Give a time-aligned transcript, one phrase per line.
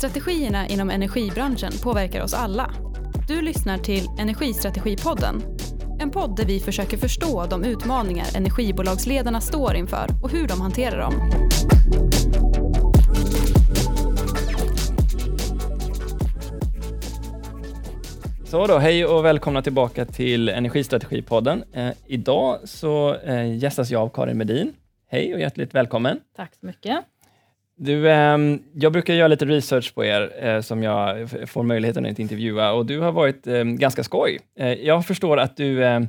[0.00, 2.70] Strategierna inom energibranschen påverkar oss alla.
[3.28, 5.42] Du lyssnar till Energistrategipodden.
[5.98, 11.00] En podd där vi försöker förstå de utmaningar energibolagsledarna står inför och hur de hanterar
[11.00, 11.12] dem.
[18.44, 21.64] Så då, hej och välkomna tillbaka till Energistrategipodden.
[21.72, 24.72] Eh, idag så eh, gästas jag av Karin Medin.
[25.08, 26.20] Hej och hjärtligt välkommen.
[26.36, 27.04] Tack så mycket.
[27.82, 28.38] Du, eh,
[28.74, 32.86] jag brukar göra lite research på er eh, som jag får möjligheten att intervjua och
[32.86, 34.38] du har varit eh, ganska skoj.
[34.58, 36.08] Eh, jag förstår att du, ehm,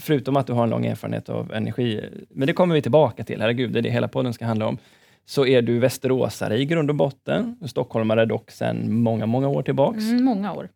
[0.00, 3.40] förutom att du har en lång erfarenhet av energi, men det kommer vi tillbaka till,
[3.40, 4.78] herregud, det är det hela podden ska handla om,
[5.26, 10.04] så är du västeråsare i grund och botten, stockholmare dock sedan många, många år tillbaks.
[10.04, 10.68] Mm, många år.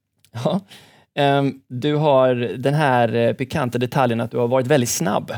[0.45, 0.61] Ja.
[1.69, 5.33] Du har den här eh, pikanta detaljen att du har varit väldigt snabb.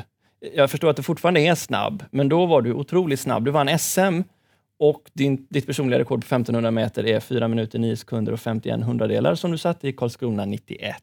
[0.54, 3.44] Jag förstår att du fortfarande är snabb, men då var du otroligt snabb.
[3.44, 4.22] Du vann SM
[4.78, 8.84] och din, ditt personliga rekord på 1500 meter är 4 minuter 9 sekunder och 51
[8.84, 10.96] hundradelar som du satte i Karlskrona 91.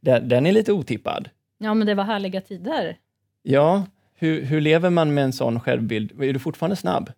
[0.00, 1.28] Den, den är lite otippad.
[1.58, 2.96] Ja, men det var härliga tider.
[3.42, 6.22] Ja, hur, hur lever man med en sån självbild?
[6.22, 7.12] Är du fortfarande snabb?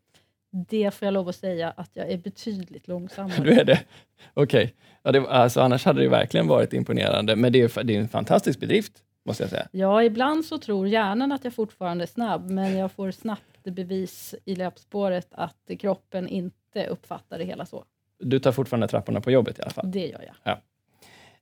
[0.68, 3.44] Det får jag lov att säga att jag är betydligt långsammare.
[3.44, 3.80] Du är det?
[4.34, 4.74] Okej.
[5.04, 5.22] Okay.
[5.22, 8.60] Ja, alltså, annars hade det verkligen varit imponerande, men det är, det är en fantastisk
[8.60, 8.92] bedrift,
[9.24, 9.68] måste jag säga.
[9.70, 14.34] Ja, ibland så tror hjärnan att jag fortfarande är snabb, men jag får snabbt bevis
[14.44, 17.84] i löpspåret att kroppen inte uppfattar det hela så.
[18.18, 19.90] Du tar fortfarande trapporna på jobbet i alla fall?
[19.90, 20.34] Det gör jag.
[20.42, 20.60] Ja.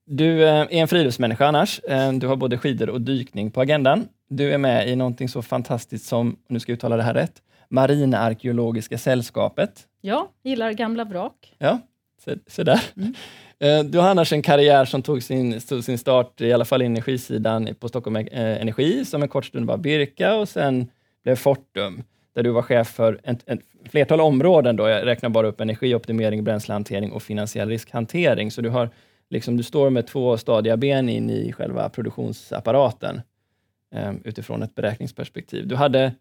[0.05, 1.81] Du eh, är en friluftsmänniska annars.
[1.81, 4.08] Eh, du har både skidor och dykning på agendan.
[4.28, 7.42] Du är med i någonting så fantastiskt som, nu ska jag uttala det här rätt,
[7.69, 9.86] Marinarkeologiska sällskapet.
[10.01, 11.55] Ja, gillar gamla vrak.
[11.58, 11.78] Ja,
[12.25, 12.83] så, så där.
[12.97, 13.14] Mm.
[13.61, 16.83] Eh, du har annars en karriär som tog sin, tog sin start, i alla fall
[16.83, 20.91] energisidan, på Stockholm Energi, som en kort stund var Birka och sen
[21.22, 22.02] blev Fortum,
[22.34, 24.77] där du var chef för ett, ett flertal områden.
[24.77, 24.89] Då.
[24.89, 28.51] Jag räknar bara upp energioptimering, bränslehantering och finansiell riskhantering.
[28.51, 28.90] Så du, har,
[29.30, 33.20] liksom, du står med två stadiga ben in i själva produktionsapparaten
[33.95, 35.68] eh, utifrån ett beräkningsperspektiv.
[35.68, 36.13] Du hade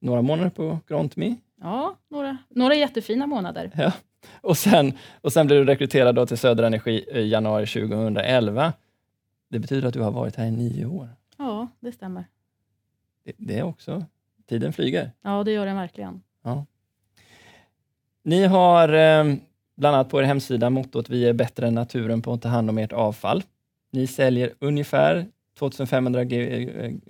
[0.00, 1.36] några månader på Grontmi.
[1.60, 3.70] Ja, några, några jättefina månader.
[3.76, 3.92] Ja.
[4.40, 8.72] Och, sen, och sen blev du rekryterad då till Södra Energi i januari 2011.
[9.48, 11.08] Det betyder att du har varit här i nio år.
[11.36, 12.24] Ja, det stämmer.
[13.24, 14.04] Det, det är också
[14.48, 15.10] Tiden flyger.
[15.22, 16.22] Ja, det gör den verkligen.
[16.42, 16.66] Ja.
[18.22, 19.24] Ni har eh,
[19.76, 22.70] bland annat på er hemsida mottot Vi är bättre än naturen på att ta hand
[22.70, 23.42] om ert avfall.
[23.90, 25.26] Ni säljer ungefär
[25.58, 26.24] 2500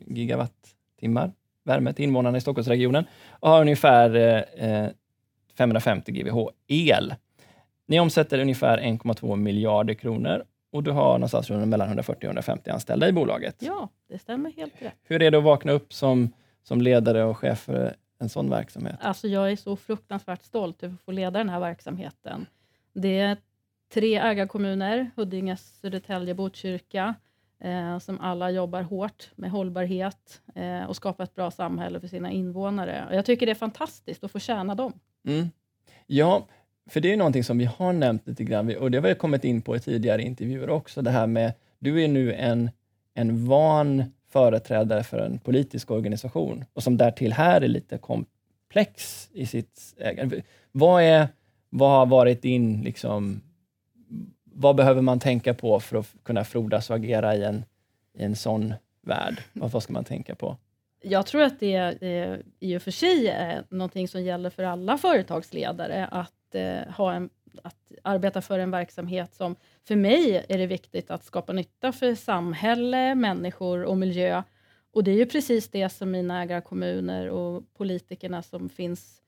[0.07, 1.33] gigawattimmar
[1.65, 4.15] värme till invånarna i Stockholmsregionen och har ungefär
[4.57, 4.89] eh,
[5.57, 7.15] 550 GWh el.
[7.89, 13.09] Ni omsätter ungefär 1,2 miljarder kronor och du har någonstans mellan 140 och 150 anställda
[13.09, 13.57] i bolaget.
[13.59, 14.95] Ja, det stämmer helt rätt.
[15.03, 18.97] Hur är det att vakna upp som som ledare och chef för en sån verksamhet?
[19.01, 22.47] Alltså jag är så fruktansvärt stolt över att få leda den här verksamheten.
[22.93, 23.37] Det är
[23.95, 27.15] tre ägarkommuner, Huddinge, Södertälje, Botkyrka,
[27.61, 32.31] eh, som alla jobbar hårt med hållbarhet eh, och skapar ett bra samhälle för sina
[32.31, 33.07] invånare.
[33.09, 34.93] Och jag tycker det är fantastiskt att få tjäna dem.
[35.27, 35.51] Mm.
[36.07, 36.47] Ja,
[36.87, 39.45] för det är någonting som vi har nämnt lite grann, och det har vi kommit
[39.45, 42.71] in på i tidigare intervjuer också, det här med, du är nu en,
[43.15, 49.47] en van företrädare för en politisk organisation och som därtill här är lite komplex i
[49.47, 50.43] sitt ägande.
[50.73, 51.29] Vad, är,
[51.71, 53.41] vad har varit din, liksom,
[54.45, 57.65] vad behöver man tänka på för att kunna frodas och agera i en,
[58.19, 59.43] i en sån värld?
[59.53, 60.57] Vad, vad ska man tänka på?
[61.03, 64.99] Jag tror att det eh, i och för sig är någonting som gäller för alla
[64.99, 67.31] företagsledare, att, eh, ha en,
[67.63, 72.15] att arbeta för en verksamhet som för mig är det viktigt att skapa nytta för
[72.15, 74.43] samhälle, människor och miljö.
[74.93, 79.23] Och det är ju precis det som mina ägarkommuner och politikerna som finns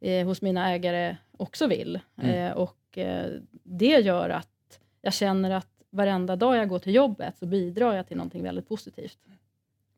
[0.00, 2.00] eh, hos mina ägare också vill.
[2.16, 2.34] Mm.
[2.34, 3.32] Eh, och eh,
[3.62, 8.08] Det gör att jag känner att varenda dag jag går till jobbet så bidrar jag
[8.08, 9.18] till någonting väldigt positivt.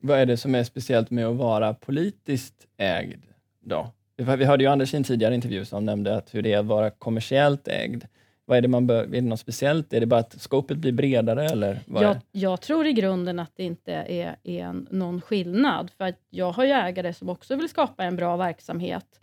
[0.07, 3.23] Vad är det som är speciellt med att vara politiskt ägd
[3.61, 3.91] då?
[4.17, 6.67] Vi hörde ju Anders i en tidigare intervju som nämnde att hur det är att
[6.67, 8.05] vara kommersiellt ägd.
[8.45, 9.93] Vad är det man bör, är det något speciellt?
[9.93, 11.45] Är det bara att skopet blir bredare?
[11.45, 15.91] Eller jag, jag, tror i grunden att det inte är, är någon skillnad.
[15.99, 19.21] För jag har ju ägare som också vill skapa en bra verksamhet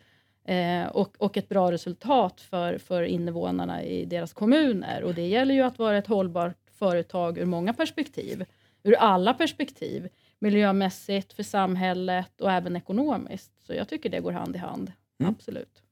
[0.48, 5.04] eh, och, och ett bra resultat för, för invånarna i deras kommuner.
[5.04, 8.46] Och Det gäller ju att vara ett hållbart företag ur många perspektiv.
[8.84, 10.10] Ur alla perspektiv.
[10.44, 13.52] Miljömässigt, för samhället och även ekonomiskt.
[13.66, 14.92] Så jag tycker det går hand i hand.
[15.20, 15.34] Mm.
[15.34, 15.84] Absolut.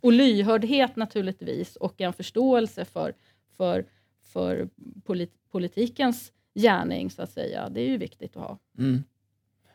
[0.00, 3.14] Och lyhördhet naturligtvis och en förståelse för,
[3.56, 3.84] för,
[4.22, 4.68] för
[5.04, 7.68] polit, politikens gärning, så att säga.
[7.68, 8.58] Det är ju viktigt att ha.
[8.78, 9.04] Mm.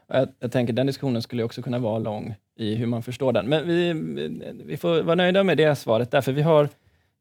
[0.07, 3.49] Jag, jag, tänker den diskussionen skulle också kunna vara lång i hur man förstår den.
[3.49, 3.93] Men vi,
[4.65, 6.69] vi får vara nöjda med det svaret, därför vi har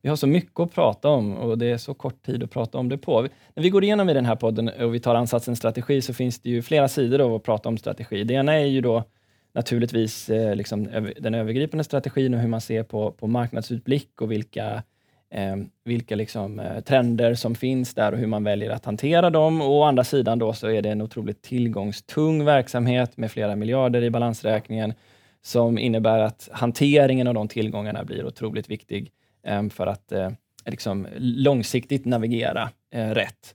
[0.02, 2.78] vi har så mycket att prata om och det är så kort tid att prata
[2.78, 3.22] om det på.
[3.54, 6.38] När vi går igenom i den här podden och vi tar ansatsen strategi så finns
[6.38, 8.24] det ju flera sidor av att prata om strategi.
[8.24, 9.04] Det ena är ju då
[9.52, 10.88] naturligtvis eh, liksom,
[11.20, 14.82] den övergripande strategin och hur man ser på, på marknadsutblick och vilka,
[15.30, 19.60] eh, vilka liksom, eh, trender som finns där och hur man väljer att hantera dem.
[19.60, 24.02] Och å andra sidan då så är det en otroligt tillgångstung verksamhet med flera miljarder
[24.02, 24.94] i balansräkningen
[25.42, 29.12] som innebär att hanteringen av de tillgångarna blir otroligt viktig
[29.42, 30.30] Ehm, för att eh,
[30.66, 33.54] liksom långsiktigt navigera eh, rätt.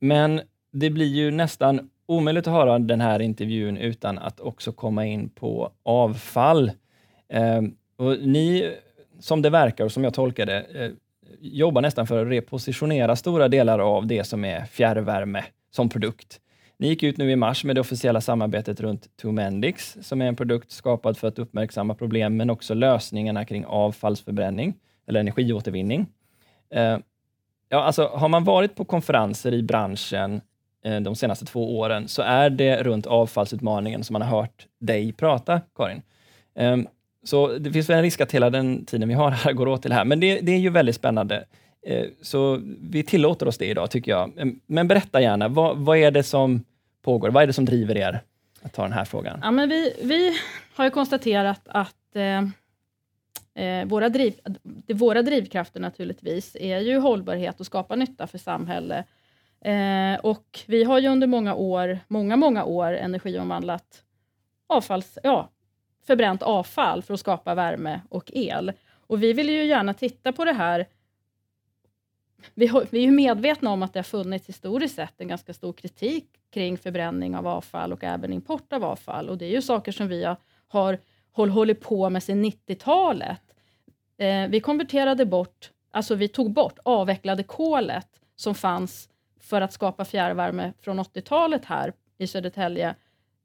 [0.00, 0.40] Men
[0.72, 5.28] det blir ju nästan omöjligt att höra den här intervjun utan att också komma in
[5.28, 6.70] på avfall.
[7.28, 8.74] Ehm, och ni,
[9.20, 10.90] som det verkar och som jag tolkar det, eh,
[11.40, 16.40] jobbar nästan för att repositionera stora delar av det som är fjärrvärme som produkt.
[16.78, 20.36] Ni gick ut nu i mars med det officiella samarbetet runt Tumendix, som är en
[20.36, 24.74] produkt skapad för att uppmärksamma problem, men också lösningarna kring avfallsförbränning
[25.06, 26.06] eller energiåtervinning.
[26.70, 26.98] Eh,
[27.68, 30.40] ja, alltså, har man varit på konferenser i branschen
[30.86, 35.12] Eh, de senaste två åren, så är det runt avfallsutmaningen som man har hört dig
[35.12, 36.02] prata, Karin.
[36.54, 36.76] Eh,
[37.24, 39.82] så det finns väl en risk att hela den tiden vi har här går åt
[39.82, 41.44] till det här, men det, det är ju väldigt spännande.
[41.86, 44.32] Eh, så vi tillåter oss det idag, tycker jag.
[44.38, 46.64] Ehm, men berätta gärna, vad, vad är det som
[47.02, 47.30] pågår?
[47.30, 48.20] Vad är det som driver er
[48.62, 49.40] att ta den här frågan?
[49.42, 50.36] Ja, men vi, vi
[50.74, 52.42] har ju konstaterat att eh,
[53.56, 54.34] eh, våra, driv,
[54.94, 59.04] våra drivkrafter naturligtvis är ju hållbarhet och skapa nytta för samhälle
[59.66, 64.02] Eh, och vi har ju under många år, många, många år energiomvandlat
[64.66, 65.50] avfalls, ja,
[66.06, 68.72] förbränt avfall för att skapa värme och el.
[69.06, 70.86] Och vi vill ju gärna titta på det här.
[72.54, 75.54] Vi, har, vi är ju medvetna om att det har funnits historiskt sett en ganska
[75.54, 79.28] stor kritik kring förbränning av avfall och även import av avfall.
[79.28, 80.36] Och det är ju saker som vi har,
[80.68, 80.98] har
[81.32, 83.45] håll, hållit på med sedan 90-talet.
[84.18, 89.08] Eh, vi konverterade bort, alltså vi tog bort, avvecklade kolet som fanns
[89.40, 92.94] för att skapa fjärrvärme från 80-talet här i Södertälje.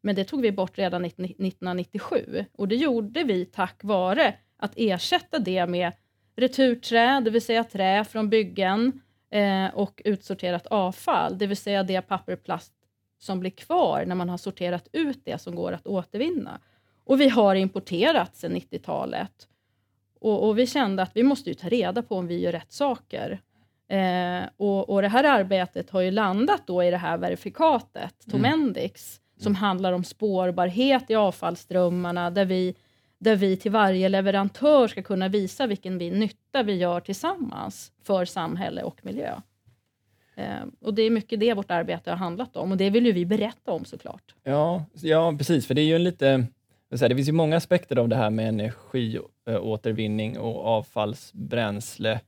[0.01, 5.39] Men det tog vi bort redan 1997 och det gjorde vi tack vare att ersätta
[5.39, 5.91] det med
[6.35, 9.01] returträ, det vill säga trä från byggen
[9.31, 12.73] eh, och utsorterat avfall, det vill säga det papper och plast
[13.19, 16.59] som blir kvar när man har sorterat ut det som går att återvinna.
[17.03, 19.47] Och vi har importerat sedan 90-talet.
[20.21, 23.41] Och, och, vi kände att vi måste ta reda på om vi gör rätt saker.
[23.87, 28.31] Eh, och, och, det här arbetet har ju landat då i det här verifikatet, mm.
[28.31, 29.43] Tomendix, mm.
[29.43, 32.75] som handlar om spårbarhet i avfallsströmmarna, där vi,
[33.17, 38.25] där vi till varje leverantör ska kunna visa vilken vi, nytta vi gör tillsammans för
[38.25, 39.35] samhälle och miljö.
[40.35, 43.11] Eh, och Det är mycket det vårt arbete har handlat om och det vill ju
[43.11, 44.35] vi berätta om såklart.
[44.43, 46.47] Ja, ja precis, för det är ju en lite
[46.91, 52.19] det finns ju många aspekter av det här med energiåtervinning och avfallsbränsle.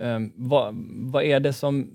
[0.00, 0.74] Um, vad,
[1.12, 1.90] vad, är det som,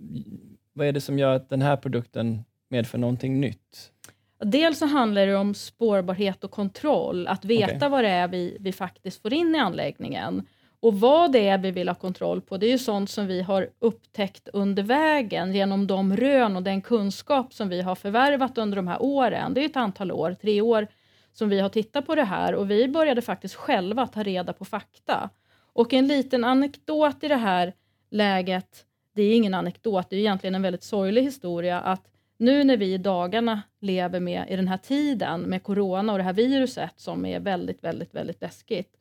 [0.73, 3.91] vad är det som gör att den här produkten medför någonting nytt?
[4.39, 7.89] Dels så handlar det om spårbarhet och kontroll, att veta okay.
[7.89, 10.47] vad det är vi, vi faktiskt får in i anläggningen.
[10.79, 13.41] Och vad det är vi vill ha kontroll på, det är ju sånt som vi
[13.41, 18.75] har upptäckt under vägen genom de rön och den kunskap som vi har förvärvat under
[18.75, 19.53] de här åren.
[19.53, 20.87] Det är ett antal år, tre år,
[21.35, 24.65] som vi har tittat på det här och vi började faktiskt själva ta reda på
[24.65, 25.29] fakta.
[25.73, 27.73] Och en liten anekdot i det här
[28.09, 32.77] läget, det är ingen anekdot, det är egentligen en väldigt sorglig historia, att nu när
[32.77, 36.93] vi i dagarna lever med, i den här tiden med corona och det här viruset
[36.95, 38.97] som är väldigt, väldigt, väldigt läskigt,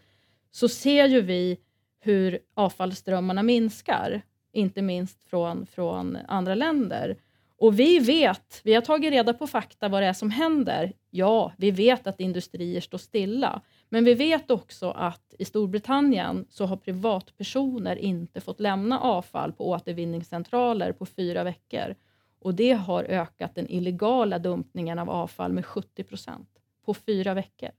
[0.51, 1.59] så ser ju vi
[2.01, 4.23] hur avfallsströmmarna minskar,
[4.53, 7.17] inte minst från, från andra länder.
[7.65, 10.93] Och vi vet, vi har tagit reda på fakta vad det är som händer.
[11.11, 16.67] Ja, vi vet att industrier står stilla, men vi vet också att i Storbritannien så
[16.67, 21.95] har privatpersoner inte fått lämna avfall på återvinningscentraler på fyra veckor.
[22.41, 26.49] Och det har ökat den illegala dumpningen av avfall med 70 procent
[26.85, 27.71] på fyra veckor.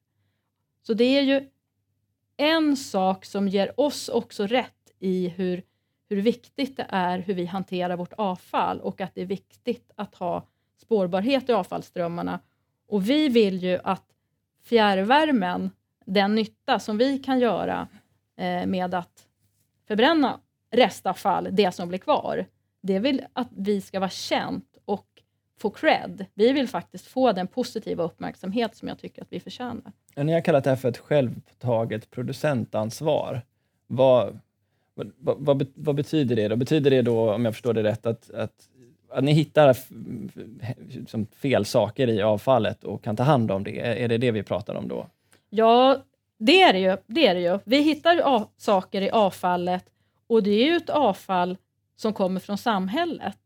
[0.81, 1.49] Så det är ju
[2.37, 5.63] en sak som ger oss också rätt i hur,
[6.09, 10.15] hur viktigt det är hur vi hanterar vårt avfall och att det är viktigt att
[10.15, 10.47] ha
[10.81, 12.39] spårbarhet i avfallsströmmarna.
[12.87, 14.05] Och vi vill ju att
[14.63, 15.71] fjärrvärmen
[16.05, 17.87] den nytta som vi kan göra
[18.37, 19.27] eh, med att
[19.87, 20.39] förbränna
[20.71, 22.45] restavfall, det som blir kvar,
[22.81, 25.07] det vill att vi ska vara känt och
[25.59, 26.25] få cred.
[26.33, 29.91] Vi vill faktiskt få den positiva uppmärksamhet som jag tycker att vi förtjänar.
[30.15, 33.41] Ni har kallat det här för ett självtaget producentansvar.
[33.87, 34.39] Vad,
[34.95, 36.47] vad, vad, vad, betyder det?
[36.47, 36.55] Då?
[36.55, 38.69] Betyder det då, om jag förstår det rätt, att, att,
[39.09, 39.77] att ni hittar
[41.07, 44.03] som fel saker i avfallet och kan ta hand om det?
[44.03, 45.07] Är det det vi pratar om då?
[45.49, 45.97] Ja,
[46.37, 46.97] det är det ju.
[47.07, 47.59] Det är det ju.
[47.63, 49.85] Vi hittar saker i avfallet
[50.27, 51.57] Och det är ju ett avfall
[51.95, 53.37] som kommer från samhället.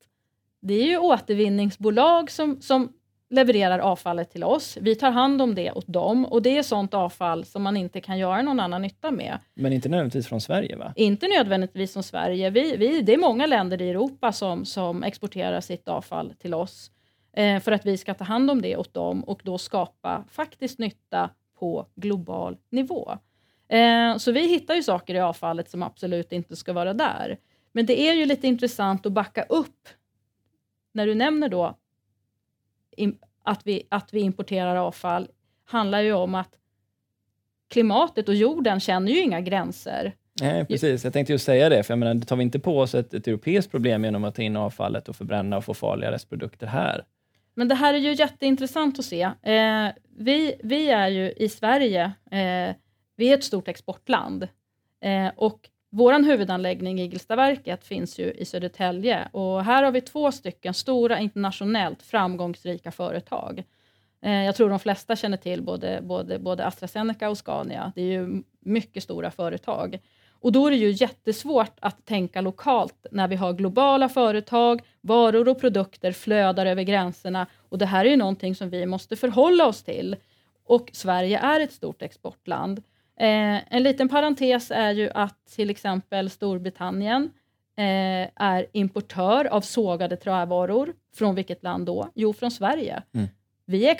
[0.61, 2.93] Det är ju återvinningsbolag som, som
[3.29, 4.77] levererar avfallet till oss.
[4.81, 8.01] Vi tar hand om det åt dem och det är sånt avfall som man inte
[8.01, 9.39] kan göra någon annan nytta med.
[9.53, 10.93] Men inte nödvändigtvis från Sverige va?
[10.95, 12.49] Inte nödvändigtvis från Sverige.
[12.49, 16.91] Vi, vi, det är många länder i Europa som, som exporterar sitt avfall till oss
[17.33, 20.79] eh, för att vi ska ta hand om det åt dem och då skapa faktisk
[20.79, 23.17] nytta på global nivå.
[23.69, 27.37] Eh, så vi hittar ju saker i avfallet som absolut inte ska vara där.
[27.71, 29.89] Men det är ju lite intressant att backa upp
[30.93, 31.75] när du nämner då
[33.43, 35.27] att vi, att vi importerar avfall
[35.65, 36.55] handlar ju om att
[37.69, 40.15] klimatet och jorden känner ju inga gränser.
[40.41, 41.03] Nej, precis.
[41.03, 43.27] Jag tänkte just säga det, för jag menar, tar vi inte på oss ett, ett
[43.27, 47.03] europeiskt problem genom att ta in avfallet och förbränna och få farliga restprodukter här?
[47.55, 49.21] Men det här är ju jätteintressant att se.
[49.21, 49.87] Eh,
[50.17, 52.75] vi, vi är ju i Sverige, eh,
[53.15, 54.47] vi är ett stort exportland
[55.01, 60.73] eh, och vår huvudanläggning, Igelstaverket, finns ju i Södertälje och här har vi två stycken
[60.73, 63.63] stora internationellt framgångsrika företag.
[64.21, 67.91] Eh, jag tror de flesta känner till både, både, både AstraZeneca och Scania.
[67.95, 69.99] Det är ju mycket stora företag.
[70.41, 75.49] Och då är det ju jättesvårt att tänka lokalt när vi har globala företag, varor
[75.49, 79.67] och produkter flödar över gränserna och det här är ju någonting som vi måste förhålla
[79.67, 80.15] oss till.
[80.65, 82.83] Och Sverige är ett stort exportland.
[83.19, 87.31] Eh, en liten parentes är ju att till exempel Storbritannien
[87.77, 90.93] eh, är importör av sågade trävaror.
[91.15, 92.09] Från vilket land då?
[92.15, 93.03] Jo, från Sverige.
[93.13, 93.27] Mm.
[93.65, 93.95] Vi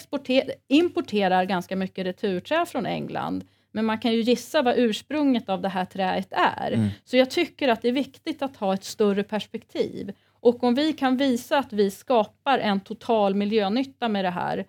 [0.67, 5.69] importerar ganska mycket returträ från England, men man kan ju gissa vad ursprunget av det
[5.69, 6.71] här träet är.
[6.71, 6.89] Mm.
[7.03, 10.13] Så jag tycker att det är viktigt att ha ett större perspektiv.
[10.41, 14.65] Och om vi kan visa att vi skapar en total miljönytta med det här,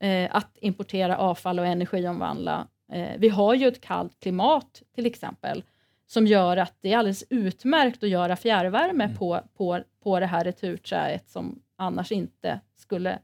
[0.00, 2.66] eh, att importera avfall och energiomvandla,
[3.18, 5.64] vi har ju ett kallt klimat till exempel,
[6.06, 9.16] som gör att det är alldeles utmärkt att göra fjärrvärme mm.
[9.16, 13.18] på, på, på det här returträet som annars inte skulle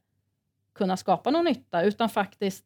[0.73, 2.65] kunna skapa någon nytta, utan faktiskt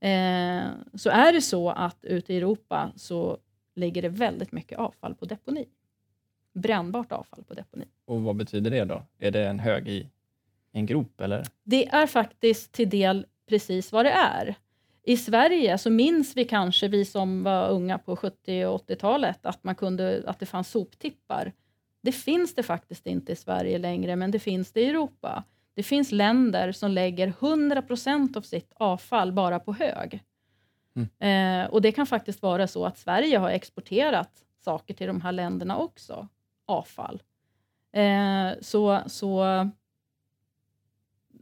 [0.00, 0.62] eh,
[0.94, 3.38] så är det så att ute i Europa så
[3.74, 5.68] ligger det väldigt mycket avfall på deponi.
[6.52, 7.84] Brännbart avfall på deponi.
[8.04, 9.02] Och vad betyder det då?
[9.18, 10.10] Är det en hög i
[10.72, 11.46] en grop eller?
[11.62, 14.54] Det är faktiskt till del precis vad det är.
[15.10, 19.64] I Sverige så minns vi kanske, vi som var unga på 70 och 80-talet, att,
[19.64, 21.52] man kunde, att det fanns soptippar.
[22.00, 25.44] Det finns det faktiskt inte i Sverige längre, men det finns det i Europa.
[25.74, 30.22] Det finns länder som lägger 100% av sitt avfall bara på hög.
[30.96, 31.64] Mm.
[31.64, 35.32] Eh, och Det kan faktiskt vara så att Sverige har exporterat saker till de här
[35.32, 36.28] länderna också,
[36.66, 37.22] avfall.
[37.92, 39.44] Eh, så, så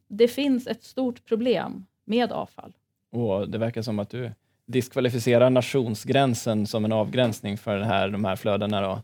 [0.08, 2.72] det finns ett stort problem med avfall.
[3.10, 4.30] Och Det verkar som att du
[4.66, 8.80] diskvalificerar nationsgränsen som en avgränsning för här, de här flödena.
[8.80, 9.02] Då.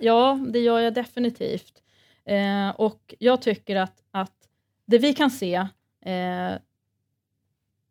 [0.00, 1.82] Ja, det gör jag definitivt.
[2.24, 4.48] Eh, och Jag tycker att, att
[4.86, 5.54] det vi kan se
[6.04, 6.52] eh,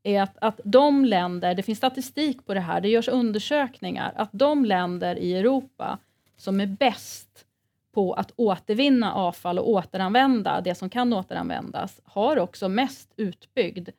[0.04, 4.30] är att, att de länder, det finns statistik på det här, det görs undersökningar, att
[4.32, 5.98] de länder i Europa
[6.38, 7.46] som är bäst
[7.94, 13.90] på att återvinna avfall och återanvända det som kan återanvändas, har också mest utbyggd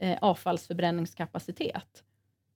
[0.00, 2.04] eh, avfallsförbränningskapacitet.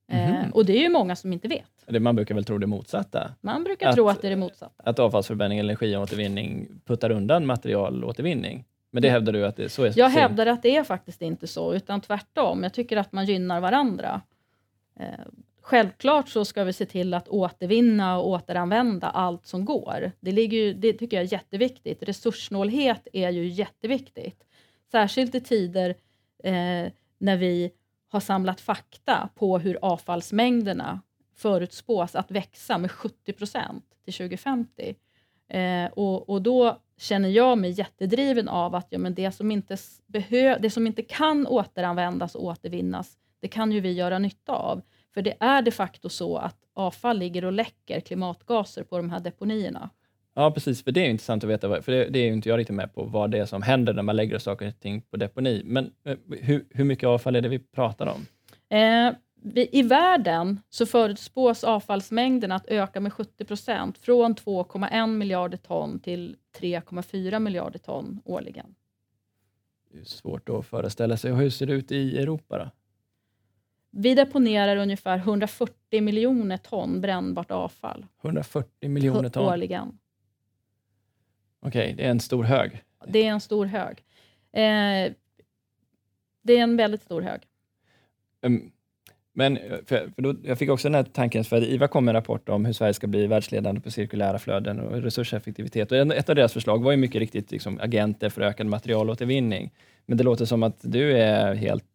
[0.07, 0.35] Mm.
[0.35, 1.99] Eh, och det är ju många som inte vet.
[1.99, 3.31] man brukar väl tro det motsatta?
[3.41, 4.83] Man brukar att, tro att det är det motsatta.
[4.83, 8.65] Att avfallsförbränning eller energiåtervinning puttar undan materialåtervinning.
[8.91, 9.93] Men det hävdar du att det så är?
[9.95, 12.63] Jag hävdar att det är faktiskt inte så, utan tvärtom.
[12.63, 14.21] Jag tycker att man gynnar varandra.
[14.99, 15.05] Eh,
[15.61, 20.11] självklart så ska vi se till att återvinna och återanvända allt som går.
[20.19, 22.03] Det, ligger ju, det tycker jag är jätteviktigt.
[22.03, 24.43] Resurssnålhet är ju jätteviktigt.
[24.91, 25.95] Särskilt i tider
[26.43, 27.71] eh, när vi
[28.07, 31.01] har samlat fakta på hur avfallsmängderna
[31.35, 34.95] förutspås att växa med 70 procent till 2050.
[35.47, 39.77] Eh, och, och, då känner jag mig jättedriven av att ja, men det, som inte
[40.05, 44.81] behö det som inte kan återanvändas och återvinnas, det kan ju vi göra nytta av.
[45.13, 49.19] För det är de facto så att avfall ligger och läcker klimatgaser på de här
[49.19, 49.89] deponierna.
[50.33, 50.83] Ja, precis.
[50.83, 53.03] För det är intressant att veta, för det, det är inte jag riktigt med på,
[53.03, 55.61] vad det är som händer när man lägger saker och ting på deponi.
[55.65, 58.25] Men eh, hur, hur mycket avfall är det vi pratar om?
[58.77, 59.13] Eh,
[59.45, 65.99] vi, I världen så förutspås avfallsmängden att öka med 70 procent, från 2,1 miljarder ton
[65.99, 68.75] till 3,4 miljarder ton årligen.
[69.91, 71.33] Det är svårt att föreställa sig.
[71.33, 72.57] Hur ser det ut i Europa?
[72.57, 72.69] Då?
[73.91, 78.05] Vi deponerar ungefär 140 miljoner ton brännbart avfall.
[78.21, 79.53] 140 miljoner ton?
[79.53, 79.97] Årligen.
[81.65, 82.83] Okej, okay, det är en stor hög.
[83.07, 84.03] Det är en stor hög.
[84.51, 85.13] Eh,
[86.41, 87.41] det är en väldigt stor hög.
[88.41, 88.71] Um,
[89.33, 92.21] Men för, för då, jag fick också den här tanken, för IVA kom med en
[92.21, 95.91] rapport om hur Sverige ska bli världsledande på cirkulära flöden och resurseffektivitet.
[95.91, 99.71] Och ett av deras förslag var ju mycket riktigt liksom, agenter för ökad materialåtervinning.
[100.05, 101.85] Men det låter som att du är helt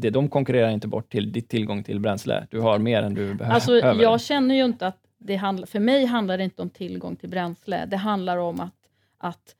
[0.00, 2.46] det, de konkurrerar inte bort till ditt tillgång till bränsle.
[2.50, 3.54] Du har mer än du behöver.
[3.54, 7.16] Alltså, jag känner ju inte att det handlar, för mig handlar det inte om tillgång
[7.16, 7.86] till bränsle.
[7.86, 8.74] Det handlar om att,
[9.18, 9.54] att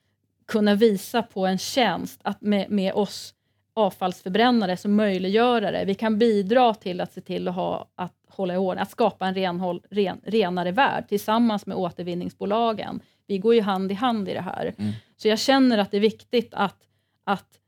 [0.46, 3.34] kunna visa på en tjänst att med, med oss
[3.74, 5.84] avfallsförbrännare som möjliggörare.
[5.84, 9.26] Vi kan bidra till att se till att, ha, att hålla i ordning, att skapa
[9.26, 13.00] en renhåll, ren, renare värld tillsammans med återvinningsbolagen.
[13.26, 14.74] Vi går ju hand i hand i det här.
[14.78, 14.92] Mm.
[15.16, 16.76] Så jag känner att det är viktigt att,
[17.24, 17.60] att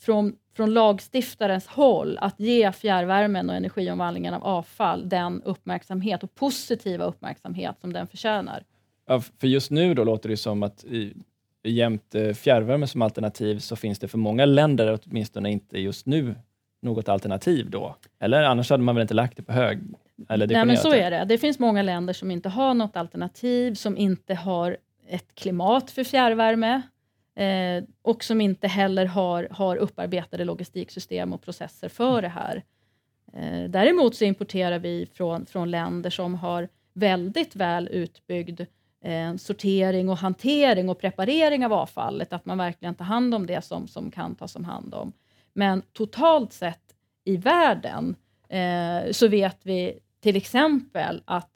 [0.00, 7.04] från, från lagstiftarens håll att ge fjärrvärmen och energiomvandlingen av avfall den uppmärksamhet och positiva
[7.04, 8.64] uppmärksamhet som den förtjänar.
[9.06, 11.14] Ja, för just nu då låter det som att i,
[11.62, 16.34] jämte fjärrvärme som alternativ så finns det för många länder åtminstone inte just nu
[16.82, 17.96] något alternativ då?
[18.18, 19.78] Eller annars hade man väl inte lagt det på hög?
[20.28, 21.24] Eller Nej, men så är det.
[21.24, 24.76] Det finns många länder som inte har något alternativ, som inte har
[25.08, 26.82] ett klimat för fjärrvärme
[27.34, 32.62] eh, och som inte heller har, har upparbetade logistiksystem och processer för det här.
[33.32, 38.60] Eh, däremot så importerar vi från, från länder som har väldigt väl utbyggd
[39.04, 43.64] eh, sortering och hantering och preparering av avfallet, att man verkligen tar hand om det
[43.64, 45.12] som, som kan tas om hand om.
[45.52, 46.94] Men totalt sett
[47.24, 48.16] i världen
[48.48, 51.50] eh, så vet vi till exempel att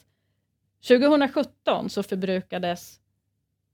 [0.88, 3.00] 2017 så förbrukades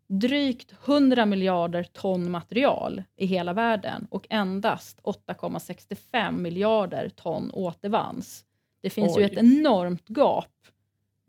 [0.06, 8.44] drygt 100 miljarder ton material i hela världen och endast 8,65 miljarder ton återvanns.
[8.80, 9.22] Det finns Oj.
[9.22, 10.50] ju ett enormt gap.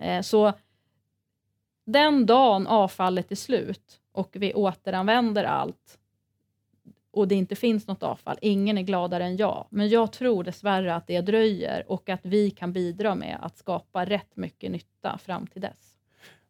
[0.02, 0.54] Eh, så
[1.86, 6.00] den dagen avfallet är slut och vi återanvänder allt
[7.16, 9.66] och det inte finns något avfall, ingen är gladare än jag.
[9.70, 14.06] Men jag tror dessvärre att det dröjer och att vi kan bidra med att skapa
[14.06, 15.96] rätt mycket nytta fram till dess.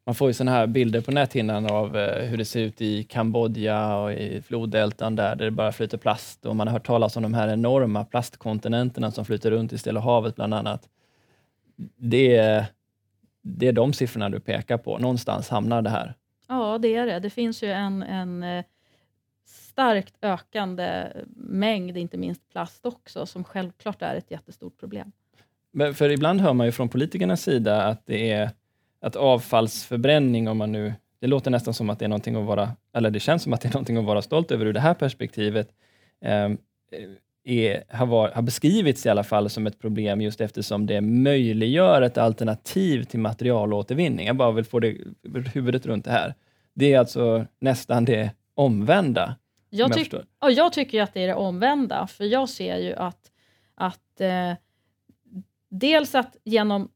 [0.05, 3.03] Man får ju såna här bilder på näthinnan av eh, hur det ser ut i
[3.03, 7.17] Kambodja och i floddeltan där, där det bara flyter plast och man har hört talas
[7.17, 10.89] om de här enorma plastkontinenterna som flyter runt i Stilla havet bland annat.
[11.97, 12.65] Det är,
[13.47, 14.97] det är de siffrorna du pekar på.
[14.97, 16.13] Någonstans hamnar det här.
[16.47, 17.19] Ja, det är det.
[17.19, 18.65] Det finns ju en, en eh,
[19.45, 25.11] starkt ökande mängd, inte minst plast också, som självklart är ett jättestort problem.
[25.71, 28.49] Men för ibland hör man ju från politikernas sida att det är
[29.01, 32.71] att avfallsförbränning, om man nu, det låter nästan som att det är någonting att vara,
[32.93, 34.93] eller det känns som att det är någonting att vara stolt över ur det här
[34.93, 35.69] perspektivet,
[36.21, 36.49] eh,
[37.45, 42.01] är, har, var, har beskrivits i alla fall som ett problem just eftersom det möjliggör
[42.01, 44.27] ett alternativ till materialåtervinning.
[44.27, 44.97] Jag bara vill få det,
[45.53, 46.35] huvudet runt det här.
[46.73, 49.35] Det är alltså nästan det omvända.
[49.69, 53.31] Jag, tyck, jag, jag tycker att det är det omvända, för jag ser ju att,
[53.75, 54.53] att eh,
[55.69, 56.89] dels att genom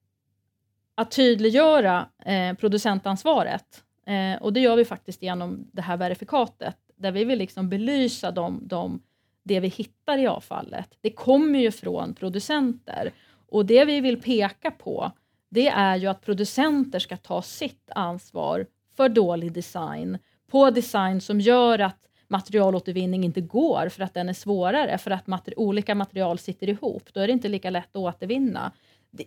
[0.96, 3.84] att tydliggöra eh, producentansvaret.
[4.06, 8.32] Eh, och det gör vi faktiskt genom det här verifikatet, där vi vill liksom belysa
[8.32, 9.02] de, de,
[9.44, 10.98] det vi hittar i avfallet.
[11.02, 13.12] Det kommer ju från producenter
[13.48, 15.12] och det vi vill peka på,
[15.50, 18.66] det är ju att producenter ska ta sitt ansvar
[18.98, 20.18] för dålig design,
[20.52, 25.28] på design som gör att materialåtervinning inte går för att den är svårare, för att
[25.28, 27.14] mater olika material sitter ihop.
[27.14, 28.72] Då är det inte lika lätt att återvinna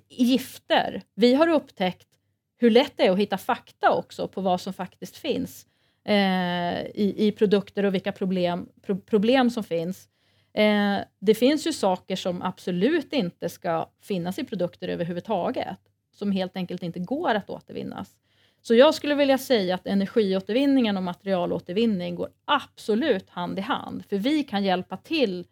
[0.08, 1.02] gifter.
[1.14, 2.08] Vi har upptäckt
[2.56, 5.66] hur lätt det är att hitta fakta också på vad som faktiskt finns
[6.04, 10.08] eh, i, i, produkter och vilka problem, pro, problem som finns.
[10.54, 15.78] Eh, det finns ju saker som absolut inte ska finnas i produkter överhuvudtaget,
[16.14, 18.16] som helt enkelt inte går att återvinnas.
[18.62, 24.16] Så jag skulle vilja säga att energiåtervinningen och materialåtervinning går absolut hand i hand, för
[24.16, 25.46] vi kan hjälpa till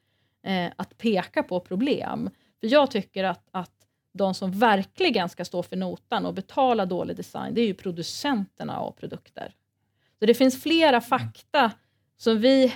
[0.47, 2.31] eh, att peka på problem.
[2.61, 3.81] För Jag tycker att, att
[4.13, 8.79] de som verkligen ska stå för notan och betala dålig design, det är ju producenterna
[8.79, 9.55] av produkter.
[10.21, 11.73] Så det finns flera fakta
[12.17, 12.75] som vi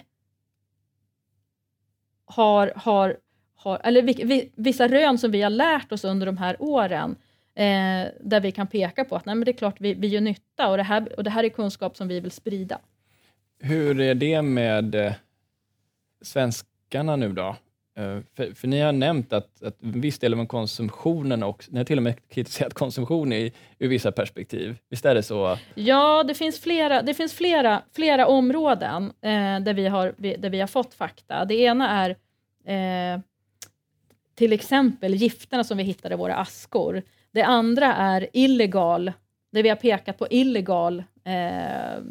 [2.25, 3.17] har, har,
[3.55, 4.03] har eller
[4.63, 7.17] vissa rön som vi har lärt oss under de här åren,
[7.55, 10.21] eh, där vi kan peka på att nej, men det är klart vi, vi gör
[10.21, 12.79] nytta och det, här, och det här är kunskap som vi vill sprida.
[13.61, 15.13] Hur är det med eh,
[16.23, 17.57] svenskarna nu då?
[17.97, 21.79] Eh, för, för, ni har nämnt att, att en viss del av konsumtionen och ni
[21.79, 24.77] har till och med kritiserat konsumtion i, ur vissa perspektiv.
[24.91, 25.59] Visst är det så?
[25.75, 30.61] Ja, det finns flera, det finns flera, flera områden eh, där, vi har, där vi
[30.61, 31.45] har fått fakta.
[31.45, 32.11] Det ena är
[33.15, 33.21] eh,
[34.35, 37.03] till exempel gifterna som vi hittade i våra askor.
[37.33, 39.13] Det andra är illegal,
[39.53, 42.03] där vi har pekat på illegal, eh,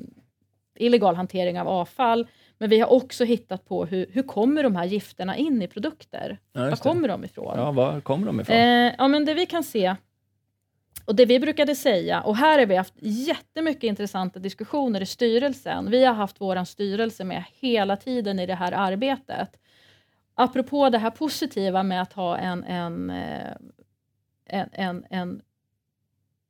[0.76, 2.28] illegal hantering av avfall
[2.64, 6.40] men vi har också hittat på hur, hur kommer de här gifterna in i produkter?
[6.54, 7.58] Ja, Var kommer de ifrån?
[7.58, 8.56] Ja, var kommer de ifrån?
[8.56, 9.96] Eh, ja, men det vi kan se,
[11.06, 15.92] och det vi brukade säga, och här har vi haft jättemycket intressanta diskussioner i styrelsen.
[15.92, 19.50] Vi har haft vår styrelse med hela tiden i det här arbetet.
[20.36, 23.54] Apropå det här positiva med att ha en, en, eh,
[24.46, 25.42] en, en, en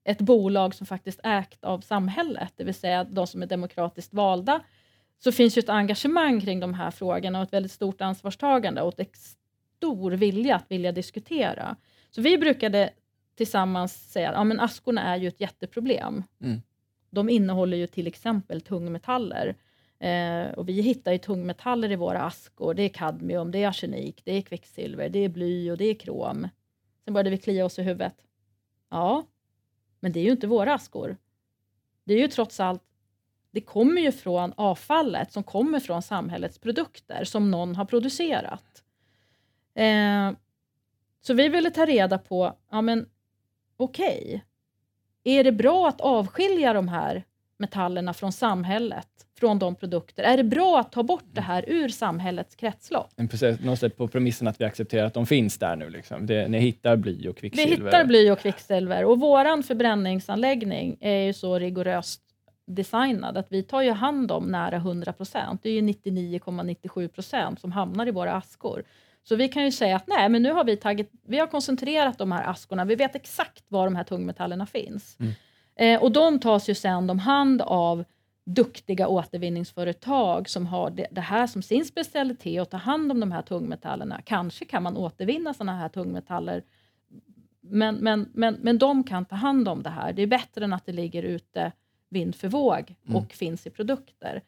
[0.04, 4.62] ett bolag som faktiskt ägt av samhället, det vill säga de som är demokratiskt valda,
[5.20, 9.00] så finns ju ett engagemang kring de här frågorna och ett väldigt stort ansvarstagande och
[9.00, 9.18] ett
[9.78, 11.76] stor vilja att vilja diskutera.
[12.10, 12.90] Så vi brukade
[13.36, 16.24] tillsammans säga att ja, men askorna är ju ett jätteproblem.
[16.42, 16.62] Mm.
[17.10, 19.56] De innehåller ju till exempel tungmetaller.
[20.00, 22.74] Eh, och vi hittar ju tungmetaller i våra askor.
[22.74, 25.94] Det är kadmium, det är arsenik, det är kvicksilver, det är bly och det är
[25.94, 26.48] krom.
[27.06, 28.16] Sen började vi klia oss i huvudet.
[28.90, 29.26] Ja,
[30.00, 31.18] men det är ju inte våra askor.
[32.04, 32.84] Det är ju trots allt
[33.54, 38.84] det kommer ju från avfallet som kommer från samhällets produkter som någon har producerat.
[39.76, 40.32] Eh,
[41.22, 43.06] så vi ville ta reda på, ja men
[43.78, 45.38] okej, okay.
[45.38, 47.24] är det bra att avskilja de här
[47.58, 49.08] metallerna från samhället,
[49.40, 50.24] från de produkter?
[50.24, 53.12] Är det bra att ta bort det här ur samhällets kretslopp?
[53.16, 55.90] Men Precis, någonstans på premissen att vi accepterar att de finns där nu.
[55.90, 56.26] Liksom.
[56.26, 57.86] Det, ni hittar bly och Vi kvicksilver.
[57.86, 62.22] hittar bly och kvicksilver och våran förbränningsanläggning är ju så rigoröst
[62.66, 65.64] designad att vi tar ju hand om nära 100 procent.
[65.64, 68.84] Det är ju 99,97 procent som hamnar i våra askor.
[69.24, 72.18] Så vi kan ju säga att nej, men nu har vi, tagit, vi har koncentrerat
[72.18, 72.86] de här askorna.
[72.86, 75.18] Vi vet exakt var de här tungmetallerna finns.
[75.20, 75.34] Mm.
[75.76, 78.04] Eh, och de tas ju sen om hand av
[78.46, 83.32] duktiga återvinningsföretag som har det, det här som sin specialitet att ta hand om de
[83.32, 84.22] här tungmetallerna.
[84.26, 86.64] Kanske kan man återvinna sådana här tungmetaller
[87.62, 90.14] men, men, men, men de kan ta hand om det här.
[90.14, 91.72] Det är bättre än att det ligger ute
[92.14, 93.28] vind för våg och Mm.
[93.30, 94.42] finns i produkter.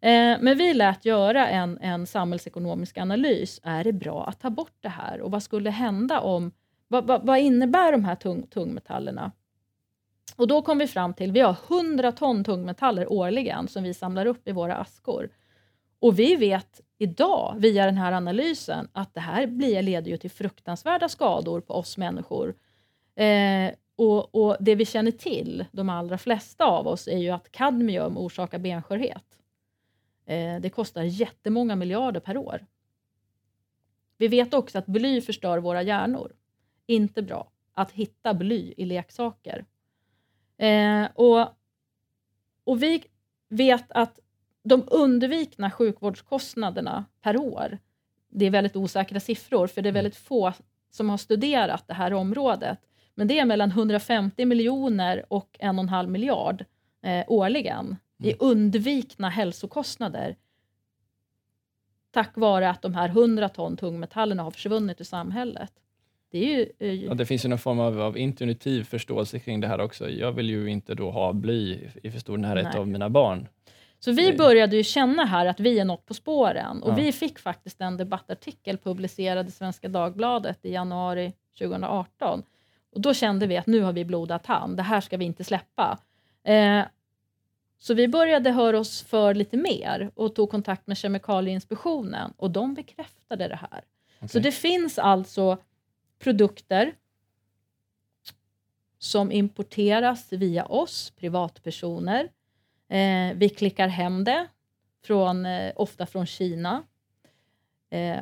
[0.00, 3.60] Eh, men vi lät göra en, en samhällsekonomisk analys.
[3.62, 5.20] Är det bra att ta bort det här?
[5.20, 6.52] Och vad skulle hända om...
[6.88, 9.32] Vad, vad, vad innebär de här tung, tungmetallerna?
[10.36, 14.26] Och då kom vi fram till vi har 100 ton tungmetaller årligen som vi samlar
[14.26, 15.28] upp i våra askor.
[16.00, 20.30] Och vi vet idag via den här analysen att det här blir, leder ju till
[20.30, 22.54] fruktansvärda skador på oss människor.
[23.16, 27.52] Eh, och, och Det vi känner till, de allra flesta av oss, är ju att
[27.52, 29.38] kadmium orsakar benskörhet.
[30.26, 32.66] Eh, det kostar jättemånga miljarder per år.
[34.16, 36.32] Vi vet också att bly förstör våra hjärnor.
[36.86, 39.64] Inte bra att hitta bly i leksaker.
[40.56, 41.48] Eh, och,
[42.64, 43.04] och vi
[43.48, 44.18] vet att
[44.62, 47.78] de undvikna sjukvårdskostnaderna per år,
[48.28, 50.52] det är väldigt osäkra siffror, för det är väldigt få
[50.90, 52.78] som har studerat det här området.
[53.20, 56.64] Men det är mellan 150 miljoner och en och en halv miljard
[57.02, 60.36] eh, årligen i undvikna hälsokostnader
[62.10, 65.72] tack vare att de här 100 ton tungmetallerna har försvunnit ur samhället.
[66.30, 66.72] Det ju...
[66.78, 70.10] eh, Ja, det finns ju någon form av, av intuitiv förståelse kring det här också.
[70.10, 72.80] Jag vill ju inte då ha bly i för stor närhet Nej.
[72.80, 73.48] av mina barn.
[73.98, 76.94] Så vi började ju känna här att vi är något på spåren och Ja.
[76.94, 82.42] vi fick faktiskt en debattartikel publicerad i Svenska Dagbladet i januari 2018.
[82.90, 85.44] Och då kände vi att nu har vi blodat hand, det här ska vi inte
[85.44, 85.98] släppa.
[86.44, 86.82] Eh,
[87.78, 92.74] så vi började höra oss för lite mer och tog kontakt med Kemikalieinspektionen och de
[92.74, 93.84] bekräftade det här.
[94.20, 94.42] Så Okej.
[94.42, 95.58] det finns alltså
[96.18, 96.94] produkter
[98.98, 102.28] som importeras via oss, privatpersoner.
[102.88, 104.48] Eh, vi klickar hem det,
[105.04, 106.82] från, eh, ofta från Kina.
[107.90, 108.18] Eh,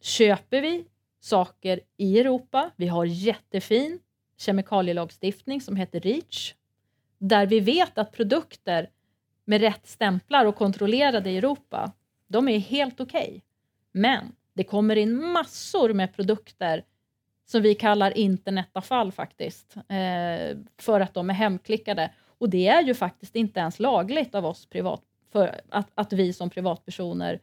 [0.00, 0.84] köper vi
[1.20, 3.98] saker i Europa, vi har jättefin
[4.40, 6.54] kemikalielagstiftning som heter REACH,
[7.18, 8.90] där vi vet att produkter
[9.44, 11.92] med rätt stämplar och kontrollerade i Europa,
[12.28, 13.42] de är helt okej.
[13.92, 16.84] Men det kommer in massor med produkter
[17.46, 22.10] som vi kallar internetavfall faktiskt, eh, för att de är hemklickade.
[22.38, 26.32] Och det är ju faktiskt inte ens lagligt av oss privat, för att, att vi
[26.32, 27.40] som privatpersoner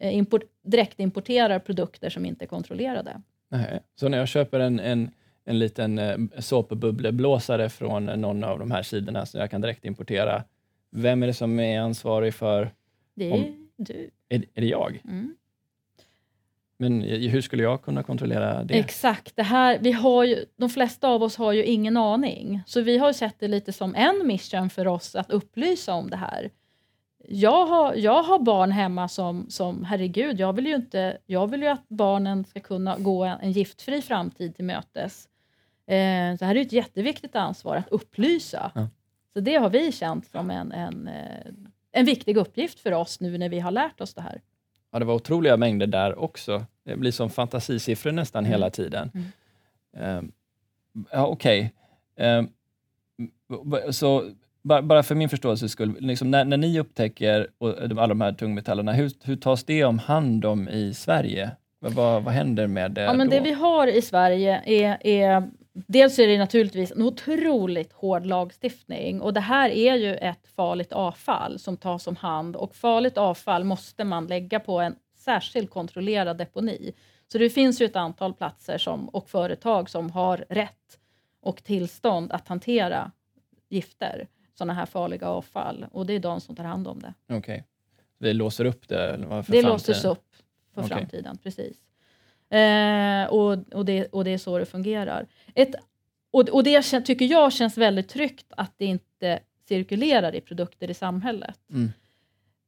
[0.00, 3.22] eh, import, direkt importerar produkter som inte är kontrollerade.
[3.48, 3.80] Nej.
[3.94, 5.10] Så när jag köper en, en,
[5.44, 10.44] en liten eh, såpbubbleblåsare från någon av de här sidorna som jag kan direkt importera,
[10.90, 12.74] vem är det som är ansvarig för?
[13.14, 14.10] Det är Om- du.
[14.28, 15.02] Är, är det jag?
[15.04, 15.36] Mm.
[16.76, 18.74] Men eh, hur skulle jag kunna kontrollera det?
[18.74, 19.36] Exakt.
[19.36, 22.62] Det här, vi har ju, de flesta av oss har ju ingen aning.
[22.66, 26.16] Så vi har sett det lite som en mission för oss att upplysa om det
[26.16, 26.50] här.
[27.28, 31.62] Jag har, jag har barn hemma som, som, herregud, jag vill, ju inte, jag vill
[31.62, 35.28] ju att barnen ska kunna gå en, en giftfri framtid till mötes.
[35.86, 38.72] Eh, så här är ett jätteviktigt ansvar att upplysa.
[38.74, 38.88] Ja.
[39.32, 41.46] Så det har vi känt som en, en, eh,
[41.92, 44.40] en viktig uppgift för oss nu när vi har lärt oss det här.
[44.92, 46.64] Ja, det var otroliga mängder där också.
[46.84, 48.50] Det blir som fantasisiffror nästan Mm.
[48.52, 49.10] hela tiden.
[49.14, 49.26] Mm.
[49.96, 50.32] Ehm,
[51.12, 51.72] ja, Okej.
[52.16, 52.48] Ehm,
[53.64, 54.30] b- så
[54.62, 58.32] bara, bara för min förståelses skull, liksom när, när ni upptäcker och, alla de här
[58.32, 61.50] tungmetallerna, hur, hur tas det om hand om i Sverige?
[61.78, 63.36] Vad, vad, vad händer med det Ja, men då?
[63.36, 69.20] det vi har i Sverige är, är Dels är det naturligtvis en otroligt hård lagstiftning
[69.20, 73.64] och det här är ju ett farligt avfall som tas om hand och farligt avfall
[73.64, 76.92] måste man lägga på en särskilt kontrollerad deponi.
[77.32, 80.98] Så det finns ju ett antal platser som, och företag som har rätt
[81.42, 83.10] och tillstånd att hantera
[83.68, 84.28] gifter,
[84.60, 87.14] sådana här farliga avfall och det är de som tar hand om det.
[87.36, 87.64] Okej.
[88.18, 88.96] Vi låser upp det?
[88.96, 89.64] För Det framtiden?
[89.64, 90.36] låses upp
[90.74, 90.96] för Okej.
[90.96, 91.76] framtiden, precis.
[92.50, 95.26] Eh, och, och, det, och det är så det fungerar.
[95.54, 95.74] Ett,
[96.30, 100.94] och, och det tycker jag känns väldigt tryggt att det inte cirkulerar i produkter i
[100.94, 101.58] samhället.
[101.70, 101.92] Mm.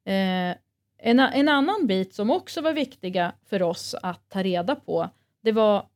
[0.04, 0.56] Eh,
[0.98, 5.08] en, en annan bit som också var viktiga för oss att ta reda på,
[5.42, 5.86] det var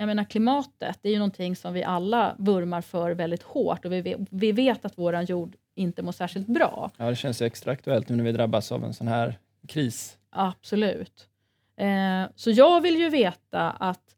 [0.00, 3.92] jag menar klimatet, det är ju någonting som vi alla vurmar för väldigt hårt och
[3.92, 6.90] vi vet, vi vet att våran jord inte mår särskilt bra.
[6.96, 10.18] Ja, det känns ju extra aktuellt nu när vi drabbas av en sån här kris.
[10.30, 11.28] Absolut.
[11.76, 14.14] Eh, så jag vill ju veta att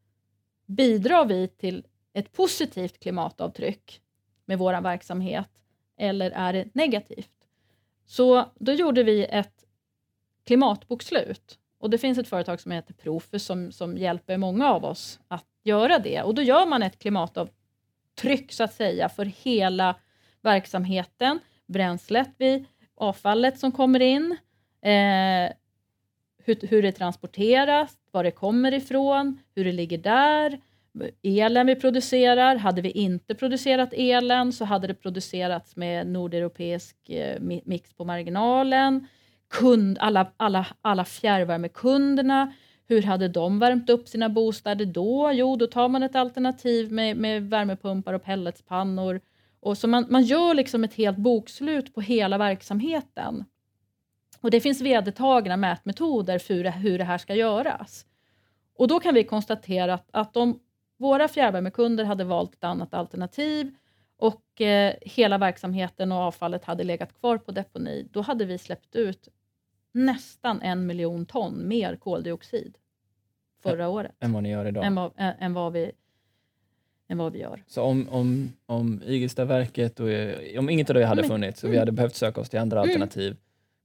[0.66, 4.00] bidrar vi till ett positivt klimatavtryck
[4.44, 5.50] med vår verksamhet
[5.98, 7.48] eller är det negativt?
[8.06, 9.64] Så då gjorde vi ett
[10.46, 15.20] klimatbokslut och det finns ett företag som heter Profus som, som hjälper många av oss
[15.28, 16.22] att göra det.
[16.22, 19.96] Och då gör man ett klimatavtryck så att säga för hela
[20.42, 24.37] verksamheten, bränslet vi, avfallet som kommer in,
[24.83, 25.53] eh,
[26.44, 30.61] hur, hur det transporteras, var det kommer ifrån, hur det ligger där,
[31.22, 32.57] elen vi producerar.
[32.57, 39.07] Hade vi inte producerat elen så hade det producerats med nordeuropeisk eh, mix på marginalen.
[39.51, 42.53] Kund, alla, alla, alla fjärrvärmekunderna,
[42.88, 45.30] hur hade de värmt upp sina bostäder då?
[45.32, 49.20] Jo, då tar man ett alternativ med, med värmepumpar och pelletspannor.
[49.60, 53.44] Och så man, man gör liksom ett helt bokslut på hela verksamheten.
[54.40, 58.06] Och det finns vedertagna mätmetoder för hur det, här ska göras.
[58.78, 60.58] Och då kan vi konstatera att, att om
[60.98, 63.74] våra fjärrvärmekunder hade valt ett annat alternativ
[64.16, 68.96] och eh, hela verksamheten och avfallet hade legat kvar på deponi, då hade vi släppt
[68.96, 69.28] ut
[69.92, 72.74] nästan en miljon ton mer koldioxid
[73.62, 74.85] förra året än vad ni gör idag.
[74.85, 75.92] än, vad, än, än, vad vi,
[77.09, 77.62] än vad vi gör.
[77.66, 81.74] Så om, om, om Igelstaverket och eh, om inget av det hade funnits och vi
[81.74, 81.81] Mm.
[81.81, 82.90] hade behövt söka oss till andra Mm.
[82.90, 83.37] alternativ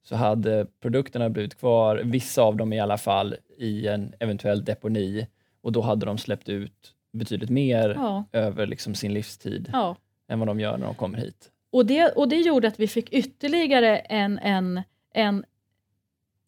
[0.04, 5.28] så hade produkterna blivit kvar, vissa av dem i alla fall, i en eventuell deponi
[5.62, 9.96] och då hade de släppt ut betydligt mer Ja, över liksom sin livstid ja.
[10.28, 11.52] än vad de gör när de kommer hit.
[11.70, 14.82] Och det, och det gjorde att vi fick ytterligare en, en,
[15.14, 15.44] en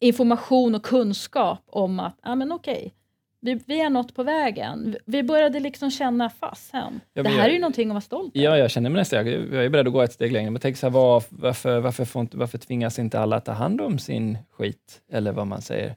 [0.00, 2.94] information och kunskap om att ah, men okej,
[3.40, 4.96] vi, vi är något på vägen.
[5.06, 7.00] Vi började liksom känna fasen.
[7.14, 8.44] Ja, det här jag- är ju någonting att vara stolt över.
[8.46, 10.60] Ja, jag känner mig nästan, jag jag är beredd att gå ett steg längre, men
[10.60, 13.98] tänk så här, var, varför, varför, får inte, varför tvingas inte alla ta hand om
[13.98, 15.96] sin skit, eller vad man säger?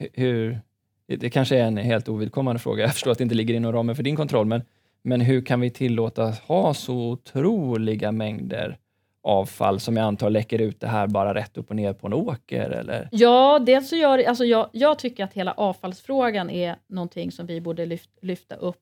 [0.00, 0.58] Hu- Hur,
[1.06, 3.72] det- det kanske är en helt ovidkommande fråga, jag förstår att det inte ligger inom
[3.72, 4.62] ramen för din kontroll, men,
[5.02, 8.78] men hur kan vi tillåta ha så otroliga mängder
[9.28, 12.12] avfall som jag antar läcker ut det här bara rätt upp och ner på en
[12.12, 12.70] åker?
[12.70, 13.08] Eller?
[13.12, 17.60] Ja, dels så gör alltså jag, jag tycker att hela avfallsfrågan är någonting som vi
[17.60, 18.80] borde lyft, lyfta upp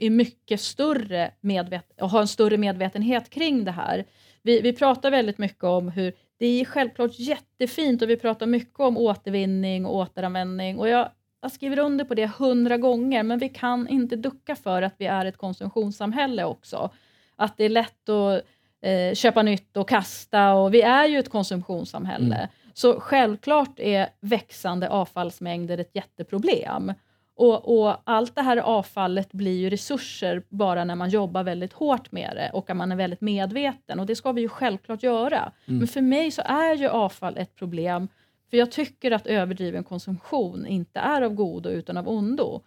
[0.00, 4.04] i mycket större medvet, och ha en större medvetenhet kring det här.
[4.42, 8.80] Vi, vi pratar väldigt mycket om hur det är självklart jättefint och vi pratar mycket
[8.80, 11.08] om återvinning och återanvändning och jag,
[11.42, 15.06] jag skriver under på det hundra gånger men vi kan inte ducka för att vi
[15.06, 16.90] är ett konsumtionssamhälle också.
[17.36, 18.42] Att det är lätt att
[18.82, 22.36] eh, köpa nytt och kasta och vi är ju ett konsumtionssamhälle.
[22.36, 22.48] Mm.
[22.74, 26.92] Så självklart är växande avfallsmängder ett jätteproblem.
[27.34, 32.12] Och, och allt det här avfallet blir ju resurser bara när man jobbar väldigt hårt
[32.12, 35.52] med det och att man är väldigt medveten och det ska vi ju självklart göra.
[35.66, 35.78] Mm.
[35.78, 38.08] Men för mig så är ju avfall ett problem
[38.50, 42.62] för jag tycker att överdriven konsumtion inte är av godo utan av ondo.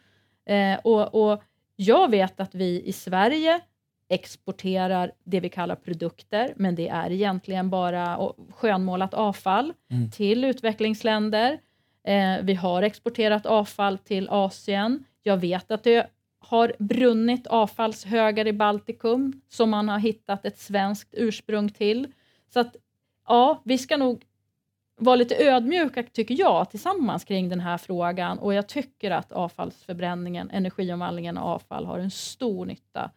[0.46, 1.44] Eh, och, och
[1.76, 3.60] jag vet att vi i Sverige
[4.10, 10.12] exporterar det vi kallar produkter, men det är egentligen bara skönmålat avfall Mm.
[10.12, 11.60] till utvecklingsländer.
[12.08, 15.04] Eh, vi har exporterat avfall till Asien.
[15.24, 16.08] Jag vet att det
[16.40, 22.08] har brunnit avfallshögar i Baltikum som man har hittat ett svenskt ursprung till.
[22.54, 22.76] Så att
[23.28, 24.24] ja, vi ska nog
[24.98, 28.40] vara lite ödmjuka, tycker jag, tillsammans kring den här frågan.
[28.40, 33.12] Och jag tycker att avfallsförbränningen, energiomvandlingen av avfall har en stor nytta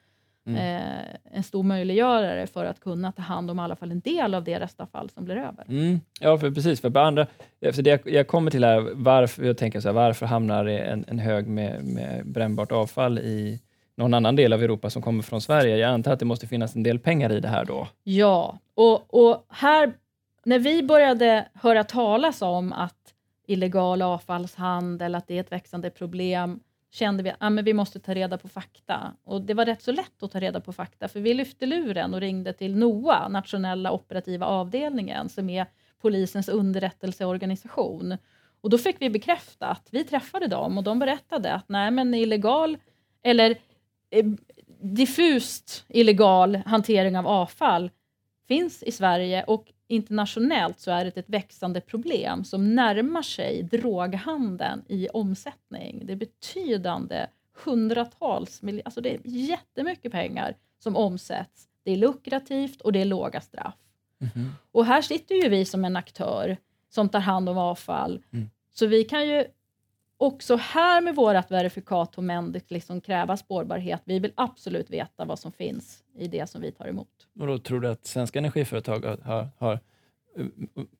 [0.49, 0.57] mm.
[0.57, 4.35] eh, en stor möjliggörare för att kunna ta hand om i alla fall en del
[4.35, 5.65] av det restavfall som blir över.
[5.69, 6.01] Mm.
[6.21, 6.81] Ja, för precis.
[6.81, 7.27] För andra,
[7.73, 11.05] för det jag, jag kommer till här, varför, jag tänker så här, varför hamnar en,
[11.09, 13.61] en hög med, med brännbart avfall i
[13.97, 15.77] någon annan del av Europa som kommer från Sverige?
[15.77, 17.89] Jag antar att det måste finnas en del pengar i det här då?
[18.05, 19.93] Ja, och, och här,
[20.45, 22.95] när vi började höra talas om att
[23.47, 28.15] illegal avfallshandel, att det är ett växande problem, kände vi att ah, vi måste ta
[28.15, 29.15] reda på fakta.
[29.25, 32.15] Och Det var rätt så lätt att ta reda på fakta, för vi lyfte luren
[32.15, 35.67] och ringde till NOA, nationella operativa avdelningen, som är
[36.01, 38.17] polisens underrättelseorganisation.
[38.61, 42.79] Och Då fick vi bekräftat, vi träffade dem och de berättade att nej, men illegal,
[43.23, 43.57] eller
[44.11, 44.27] eh,
[44.81, 47.91] diffust illegal hantering av avfall
[48.49, 54.85] finns i Sverige och internationellt så är det ett växande problem som närmar sig droghandeln
[54.89, 56.07] i omsättning.
[56.07, 57.27] Det är betydande
[57.65, 61.69] hundratals miljoner, alltså det är jättemycket pengar som omsätts.
[61.85, 63.75] Det är lukrativt och det är låga straff.
[64.21, 64.51] Mm.
[64.73, 66.57] Och här sitter ju vi som en aktör
[66.89, 68.23] som tar hand om avfall.
[68.33, 68.51] Mm.
[68.75, 69.45] Så vi kan ju
[70.19, 74.03] också här med vårt verifikat på Mendix liksom kräva spårbarhet.
[74.05, 77.09] Vi vill absolut veta vad som finns i det som vi tar emot.
[77.41, 79.81] Och då tror du att svenska energiföretag har, har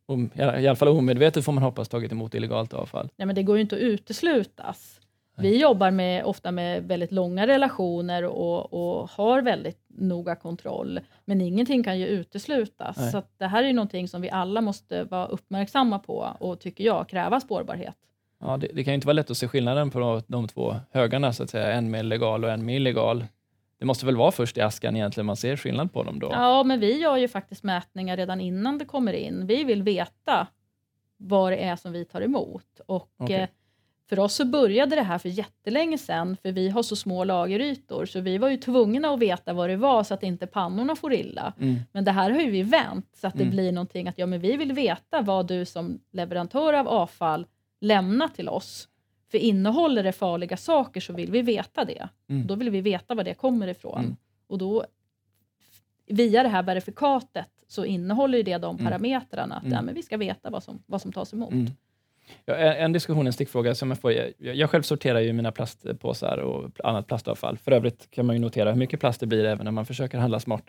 [0.07, 3.09] um, i alla fall omedvetet får man hoppas, tagit emot illegalt avfall?
[3.17, 5.01] Nej, men det går ju inte att uteslutas.
[5.41, 11.41] Vi jobbar med, ofta med väldigt långa relationer och, och, har väldigt noga kontroll, men
[11.41, 12.97] ingenting kan ju uteslutas.
[12.99, 13.13] Nej.
[13.13, 17.09] Så det här är någonting som vi alla måste vara uppmärksamma på och, tycker jag,
[17.09, 17.97] kräva spårbarhet.
[18.41, 21.33] Ja, det, det, kan ju inte vara lätt att se skillnaden på de två högarna,
[21.33, 21.73] så att säga.
[21.73, 23.25] en med legal och en med illegal.
[23.79, 26.29] Det måste väl vara först i askan egentligen man ser skillnad på dem då?
[26.33, 29.47] Ja, men vi gör ju faktiskt mätningar redan innan det kommer in.
[29.47, 30.47] Vi vill veta
[31.17, 32.81] vad det är som vi tar emot.
[32.87, 33.37] Och okay.
[33.37, 33.49] eh,
[34.09, 38.07] för oss så började det här för jättelänge sedan, för vi har så små lagerytor,
[38.07, 41.13] så vi var ju tvungna att veta vad det var så att inte pannorna får
[41.13, 41.53] illa.
[41.61, 41.77] Mm.
[41.93, 43.55] Men det här har ju vi vänt så att det mm.
[43.55, 47.47] blir någonting att ja, men vi vill veta vad du som leverantör av avfall
[47.81, 48.89] lämna till oss.
[49.31, 52.09] För innehåller det farliga saker så vill vi veta det.
[52.29, 52.47] Mm.
[52.47, 54.01] Då vill vi veta var det kommer ifrån.
[54.01, 54.17] Mm.
[54.47, 54.85] Och då,
[56.07, 58.87] via det här verifikatet så innehåller det de mm.
[58.87, 59.75] parametrarna att mm.
[59.75, 61.53] ja, men vi ska veta vad som, vad som tas emot.
[61.53, 61.71] Mm.
[62.45, 64.13] Ja, en diskussion, en stickfråga som jag får.
[64.13, 67.59] Jag, jag själv sorterar ju mina plastpåsar och annat plastavfall.
[67.59, 70.19] För övrigt kan man ju notera hur mycket plast det blir även när man försöker
[70.19, 70.65] handla smart.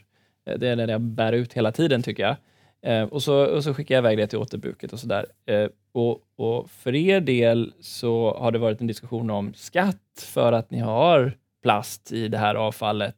[0.45, 2.35] Eh, det är det jag bär ut hela tiden tycker jag.
[2.81, 5.25] Eh, och, så, och så skickar jag iväg det till återbruket och sådär.
[5.45, 10.53] Eh, och, och för er del så har det varit en diskussion om skatt för
[10.53, 13.15] att ni har plast i det här avfallet.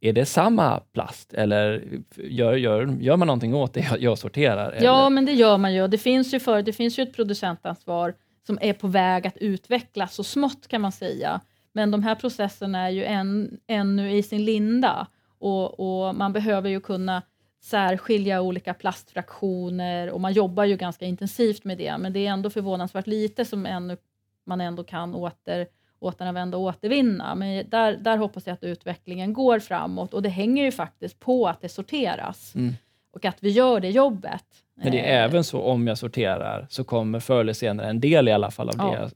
[0.00, 1.84] Är det samma plast eller
[2.16, 4.72] gör, gör, gör man någonting åt det jag sorterar?
[4.72, 4.86] Eller?
[4.86, 5.88] Ja, men det gör man ju.
[5.88, 8.14] Det finns ju, för, det finns ju ett producentansvar
[8.46, 11.40] som är på väg att utvecklas så smått kan man säga.
[11.72, 15.06] Men de här processerna är ju än, ännu i sin linda
[15.38, 17.22] och, och man behöver ju kunna
[17.60, 22.50] särskilja olika plastfraktioner och man jobbar ju ganska intensivt med det, men det är ändå
[22.50, 23.96] förvånansvärt lite som ännu,
[24.44, 25.66] man ändå kan åter,
[25.98, 27.34] återanvända och återvinna.
[27.34, 31.48] Men där, där hoppas jag att utvecklingen går framåt och det hänger ju faktiskt på
[31.48, 32.74] att det sorteras mm.
[33.10, 34.44] och att vi gör det jobbet.
[34.74, 35.24] Men det är eh.
[35.24, 38.68] även så om jag sorterar så kommer förr eller senare en del i alla fall
[38.68, 39.00] av ja.
[39.00, 39.10] det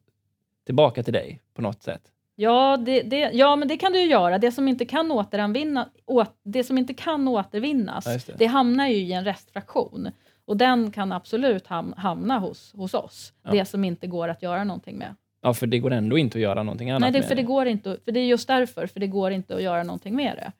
[0.66, 2.11] tillbaka till dig på något sätt.
[2.36, 4.38] Ja, det, det, ja, men det kan du ju göra.
[4.38, 8.38] Det som inte kan, återanvinna, å, det som inte kan återvinnas, ja, det.
[8.38, 8.46] det.
[8.46, 10.08] hamnar ju i en restfraktion.
[10.44, 13.32] Och den kan absolut ham, hamna hos, hos oss.
[13.44, 13.50] Ja.
[13.50, 15.14] Det som inte går att göra någonting med.
[15.42, 17.42] Ja, för det går ändå inte att göra någonting annat Nej, det, med för det.
[17.42, 20.36] Går inte, för det är just därför, för det går inte att göra någonting med
[20.36, 20.52] det.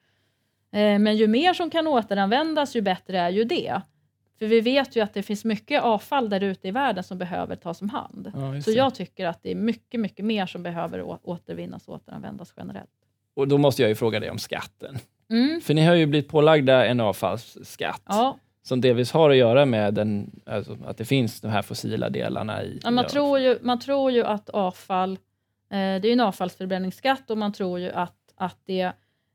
[0.78, 3.80] Eh, men ju mer som kan återanvändas, ju bättre är ju det.
[4.42, 7.56] För vi vet ju att det finns mycket avfall där ute i världen som behöver
[7.56, 8.32] tas om hand.
[8.34, 12.54] Ja, så jag tycker att det är mycket, mycket mer som behöver återvinnas och återanvändas
[12.56, 12.90] generellt.
[13.34, 14.98] Och då måste jag ju fråga dig om skatten.
[15.30, 15.60] Mm.
[15.60, 18.02] För ni har ju blivit pålagda en avfallsskatt.
[18.06, 18.38] Ja.
[18.62, 22.62] Som delvis har att göra med den, alltså att det finns de här fossila delarna
[22.62, 22.80] i...
[22.82, 25.18] Ja, man, tror ju, man tror ju att avfall, eh,
[25.70, 28.92] det är ju en avfallsförbränningsskatt och man tror ju att, att det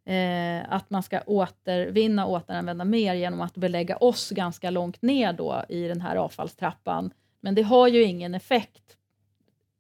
[0.08, 5.34] eh, att man ska återvinna och återanvända mer genom att belägga oss ganska långt ner
[5.34, 7.12] då i den här avfallstrappan.
[7.40, 8.98] Men det har ju ingen effekt,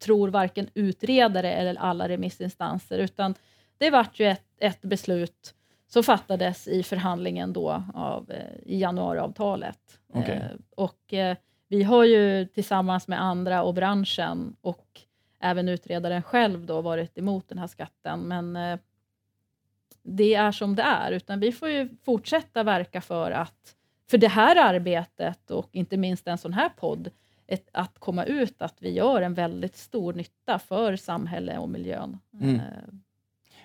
[0.03, 3.35] tror varken utredare eller alla remissinstanser, utan
[3.77, 5.53] det vart ju ett, ett beslut
[5.87, 9.99] som fattades i förhandlingen då av, eh, i januariavtalet.
[10.13, 10.35] Okay.
[10.35, 15.01] Eh, och eh, vi har ju tillsammans med andra och branschen och
[15.39, 18.79] även utredaren själv då varit emot den här skatten, men eh,
[20.03, 23.75] det är som det är, utan vi får ju fortsätta verka för att
[24.09, 27.09] för det här arbetet och inte minst en sån här podd,
[27.47, 32.17] ett, att komma ut att vi gör en väldigt stor nytta för samhälle och miljön.
[32.41, 32.55] Mm.
[32.55, 32.61] Eh.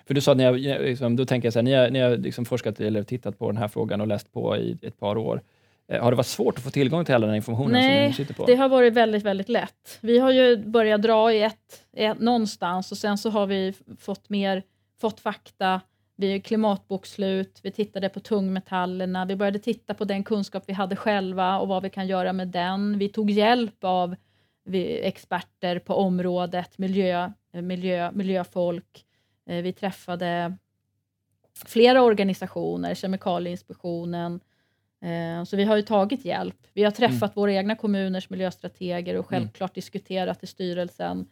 [0.05, 2.17] För du sa ni har, liksom, då tänker jag så här, ni har, ni har
[2.17, 5.41] liksom forskat eller tittat på den här frågan och läst på i ett par år.
[5.87, 8.13] Eh, har det varit svårt att få tillgång till all den informationen Nej, som ni
[8.13, 8.45] sitter på?
[8.45, 9.99] det har varit väldigt, väldigt lätt.
[10.01, 14.29] Vi har ju börjat dra i ett, ett någonstans och sen så har vi fått
[14.29, 14.63] mer,
[15.01, 15.81] fått fakta,
[16.15, 21.59] vi klimatbokslut, vi tittade på tungmetallerna, vi började titta på den kunskap vi hade själva
[21.59, 22.97] och vad vi kan göra med den.
[22.97, 24.15] Vi tog hjälp av
[25.01, 29.05] experter på området, miljö, miljö, miljöfolk.
[29.45, 30.57] Eh, vi träffade
[31.65, 34.39] flera organisationer, Kemikalieinspektionen,
[35.01, 36.67] eh, så vi har ju tagit hjälp.
[36.73, 37.33] Vi har träffat mm.
[37.35, 39.41] våra egna kommuners miljöstrateger och mm.
[39.41, 39.75] självklart mm.
[39.75, 41.27] diskuterat i styrelsen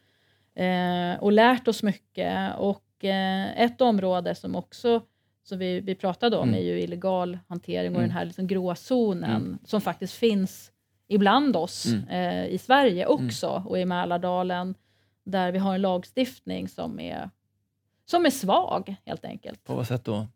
[0.55, 2.55] eh, och lärt oss mycket.
[2.57, 5.01] Och ett område som också
[5.43, 6.59] som vi, vi pratade om mm.
[6.59, 8.09] är ju illegal hantering och mm.
[8.09, 9.57] den här liksom gråzonen mm.
[9.65, 10.71] som faktiskt finns
[11.07, 12.07] ibland oss mm.
[12.07, 13.25] eh, i Sverige mm.
[13.25, 14.75] också och i Mälardalen
[15.23, 17.29] där vi har en lagstiftning som är,
[18.05, 19.63] som är svag helt enkelt.
[19.63, 20.27] På vad sätt då?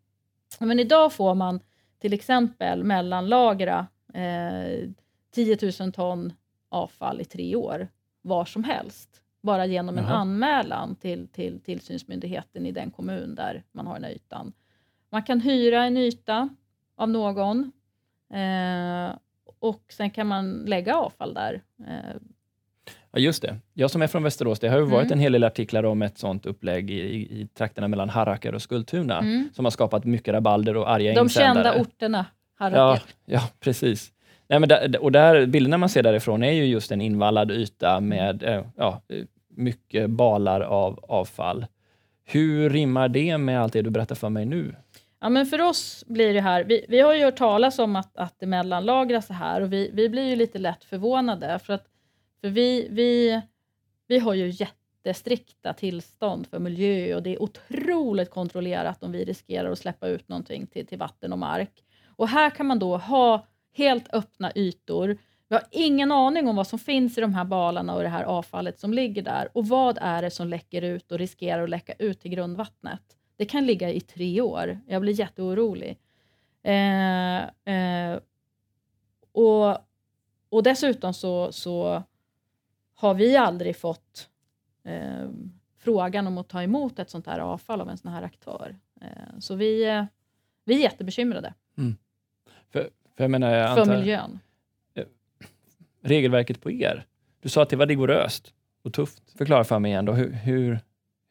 [0.58, 1.60] Men idag får man
[1.98, 4.88] till exempel mellanlagra eh,
[5.34, 6.32] 10 000 ton
[6.68, 7.88] avfall i tre år
[8.22, 9.22] var som helst.
[9.46, 10.06] Bara genom Jaha.
[10.06, 14.52] en anmälan till, till tillsynsmyndigheten i den kommun där man har den här ytan.
[15.10, 16.48] Man kan hyra en yta
[16.96, 17.72] av någon
[18.32, 19.16] eh,
[19.60, 21.62] och sen kan man lägga avfall där.
[21.88, 22.16] Eh.
[23.12, 23.56] Ja, just det.
[23.74, 25.12] Jag som är från Västerås, det har ju varit mm.
[25.12, 28.62] en hel del artiklar om ett sånt upplägg i, i, i trakterna mellan Haraker och
[28.62, 29.48] Skultuna, mm.
[29.52, 31.64] som har skapat mycket rabalder och arga De insändare.
[31.64, 32.78] kända orterna, Haraker.
[32.78, 34.12] Ja, ja precis.
[34.48, 38.00] Nej, men där, och där, bilderna man ser därifrån är ju just en invallad yta
[38.00, 39.02] med eh, ja,
[39.56, 41.66] mycket balar av avfall.
[42.24, 44.74] Hur rimmar det med allt det du berättar för mig nu?
[45.20, 48.16] Ja, men för oss blir det här, vi, vi har ju hört talas om att,
[48.16, 51.86] att det mellanlagras så här och vi, vi blir ju lite lätt förvånade för att
[52.40, 53.40] för vi, vi,
[54.06, 59.70] vi har ju jättestrikta tillstånd för miljö och det är otroligt kontrollerat om vi riskerar
[59.70, 61.84] att släppa ut någonting till, till vatten och mark.
[62.16, 65.18] Och här kan man då ha helt öppna ytor.
[65.48, 68.24] Vi har ingen aning om vad som finns i de här balarna och det här
[68.24, 71.92] avfallet som ligger där och vad är det som läcker ut och riskerar att läcka
[71.98, 73.02] ut till grundvattnet.
[73.36, 74.80] Det kan ligga i tre år.
[74.86, 75.98] Jag blir jätteorolig.
[76.62, 77.42] Eh,
[77.74, 78.18] eh,
[79.32, 79.78] och,
[80.48, 82.02] och dessutom så, så
[82.94, 84.28] har vi aldrig fått
[84.84, 85.28] eh,
[85.78, 88.76] frågan om att ta emot ett sånt här avfall av en sån här aktör.
[89.00, 90.04] Eh, så vi, eh,
[90.64, 91.54] vi är jättebekymrade.
[91.78, 91.96] Mm.
[92.70, 94.38] För, för, menar, jag för antar, miljön.
[96.06, 97.06] Regelverket på er.
[97.40, 98.52] Du sa att det var rigoröst
[98.84, 99.22] och tufft.
[99.38, 100.78] Förklara för mig igen då, hur, hur,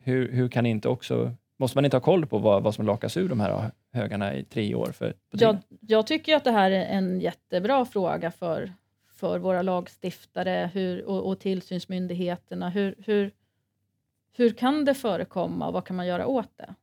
[0.04, 3.18] hur, hur kan inte också Måste man inte ha koll på vad, vad som lakas
[3.18, 4.92] ur de här högarna i tre år?
[4.92, 8.74] För, jag, jag, tycker att det här är en jättebra fråga för,
[9.14, 12.70] för våra lagstiftare hur, och, och tillsynsmyndigheterna.
[12.70, 13.32] Hur, hur,
[14.34, 16.76] hur kan det förekomma och vad kan man göra åt det?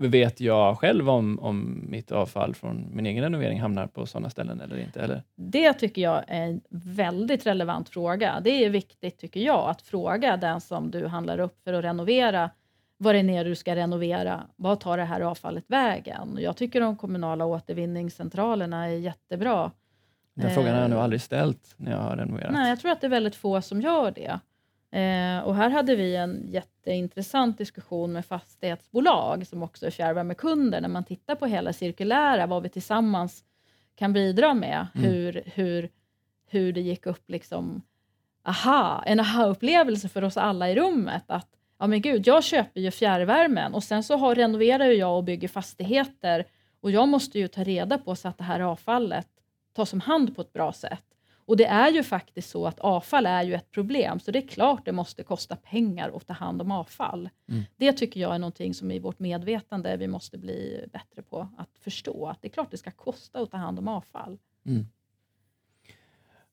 [0.00, 4.60] Vet jag själv om, om mitt avfall från min egen renovering hamnar på sådana ställen
[4.60, 5.00] eller inte?
[5.00, 5.22] Eller?
[5.36, 8.40] Det tycker jag är en väldigt relevant fråga.
[8.44, 12.50] Det är viktigt, tycker jag, att fråga den som du handlar upp för att renovera
[12.96, 14.46] vad det är du ska renovera.
[14.56, 16.38] Vad tar det här avfallet vägen?
[16.40, 19.70] Jag tycker de kommunala återvinningscentralerna är jättebra.
[20.34, 22.52] Den frågan har jag nog eh, aldrig ställt när jag har renoverat.
[22.52, 24.38] Nej, jag tror att det är väldigt få som gör det.
[24.90, 30.88] Eh, och här hade vi en jätteintressant diskussion med fastighetsbolag som också är fjärrvärmekunder när
[30.88, 33.44] man tittar på hela cirkulära, vad vi tillsammans
[33.94, 34.86] kan bidra med.
[34.94, 35.10] Mm.
[35.10, 35.88] Hur, hur,
[36.46, 37.82] hur det gick upp liksom,
[38.42, 41.24] aha, en aha-upplevelse för oss alla i rummet.
[41.26, 45.24] Att ja men gud, jag köper ju fjärrvärmen och sen så har, renoverar jag och
[45.24, 46.44] bygger fastigheter
[46.80, 49.28] och jag måste ju ta reda på så att det här avfallet
[49.72, 51.04] tas om hand på ett bra sätt.
[51.48, 54.46] Och det är ju faktiskt så att avfall är ju ett problem, så det är
[54.46, 57.28] klart det måste kosta pengar att ta hand om avfall.
[57.48, 57.62] Mm.
[57.76, 61.78] Det tycker jag är någonting som i vårt medvetande vi måste bli bättre på att
[61.80, 64.38] förstå, att det är klart det ska kosta att ta hand om avfall.
[64.66, 64.86] Mm.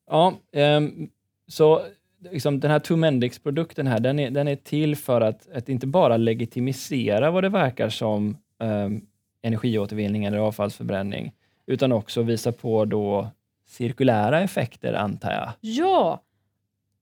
[0.07, 1.09] Ja, um,
[1.47, 1.81] så
[2.19, 6.17] liksom, den här Tumendix-produkten här, den är, den är till för att, att inte bara
[6.17, 9.07] legitimisera vad det verkar som um,
[9.41, 11.33] energiåtervinning eller avfallsförbränning,
[11.65, 13.31] utan också visa på då
[13.65, 15.51] cirkulära effekter, antar jag?
[15.61, 16.21] Ja,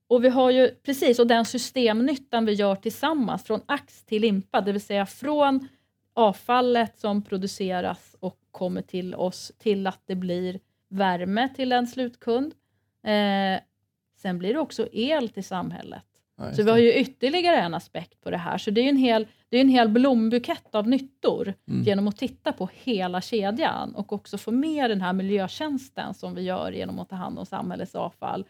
[0.07, 4.61] och vi har ju precis, och den systemnyttan vi gör tillsammans från ax till limpa,
[4.61, 5.67] det vill säga från
[6.13, 10.59] avfallet som produceras och kommer till oss till att det blir
[10.89, 12.53] värme till en slutkund.
[13.03, 13.59] Eh,
[14.17, 16.03] Sen blir det också el till samhället.
[16.37, 18.57] Ja, så vi har ju ytterligare en aspekt på det här.
[18.57, 21.83] Så det är en hel, det är en hel blombukett av nyttor mm.
[21.83, 26.41] genom att titta på hela kedjan och också få med den här miljötjänsten som vi
[26.41, 28.45] gör genom att ta hand om samhällets avfall.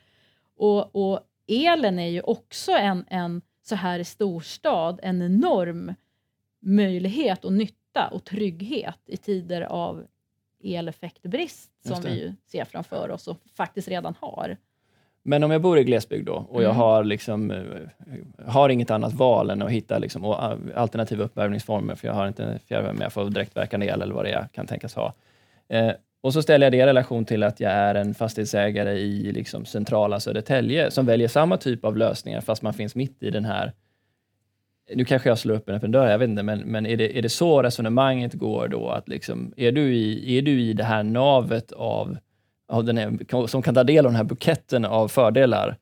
[0.57, 5.93] Och, och elen är ju också en, en, så här i storstad, en enorm
[6.61, 10.05] möjlighet och nytta och trygghet i tider av
[10.63, 14.57] eleffektbrist som vi ser framför oss och faktiskt redan har.
[15.25, 16.77] Men om jag bor i glesbygd då och jag Mm.
[16.77, 17.57] har, liksom, eh,
[18.45, 22.59] har inget annat val än att hitta liksom, eh, alternativa uppvärmningsformer, för jag har inte
[22.67, 25.13] fjärrvärme, jag får direktverkande el eller vad det är jag kan tänkas ha.
[25.69, 29.31] Eh, och så ställer jag det i relation till att jag är en fastighetsägare i
[29.31, 33.45] liksom, centrala Södertälje som väljer samma typ av lösningar fast man finns mitt i den
[33.45, 33.71] här
[34.95, 37.17] nu kanske jag slår upp en öppen dörr, jag vet inte, men, men är, det,
[37.17, 38.89] är det så resonemanget går då?
[38.89, 42.17] Att liksom, är, du i, är du i det här navet av,
[42.73, 45.77] av den här, som kan ta del av den här buketten av fördelar,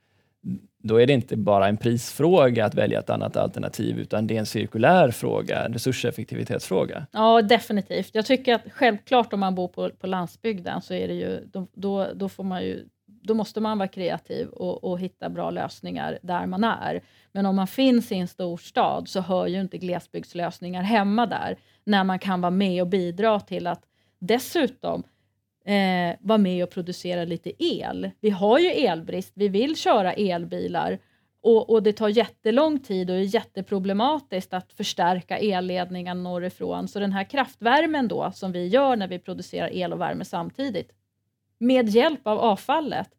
[0.83, 4.39] då är det inte bara en prisfråga att välja ett annat alternativ, utan det är
[4.39, 7.07] en cirkulär fråga, en resurseffektivitetsfråga.
[7.11, 8.09] Ja, definitivt.
[8.15, 11.67] Jag tycker att självklart om man bor på, på landsbygden så är det ju, då,
[11.73, 12.85] då, då får man ju
[13.23, 17.01] då måste man vara kreativ och, och, hitta bra lösningar där man är.
[17.31, 22.03] Men om man finns i en storstad så hör ju inte glesbygdslösningar hemma där, när
[22.03, 23.81] man kan vara med och bidra till att
[24.19, 25.03] dessutom
[25.65, 28.11] eh, vara med och producera lite el.
[28.19, 30.99] Vi har ju elbrist, vi vill köra elbilar
[31.41, 36.87] och, och det tar jättelång tid och är jätteproblematiskt att förstärka elledningar norrifrån.
[36.87, 40.91] Så den här kraftvärmen då som vi gör när vi producerar el och värme samtidigt
[41.57, 43.09] med hjälp av avfallet,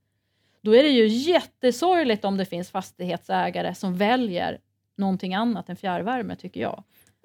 [0.61, 4.59] då är det ju jättesorgligt om det finns fastighetsägare som väljer
[4.97, 6.85] någonting annat än fjärrvärme, tycker jag.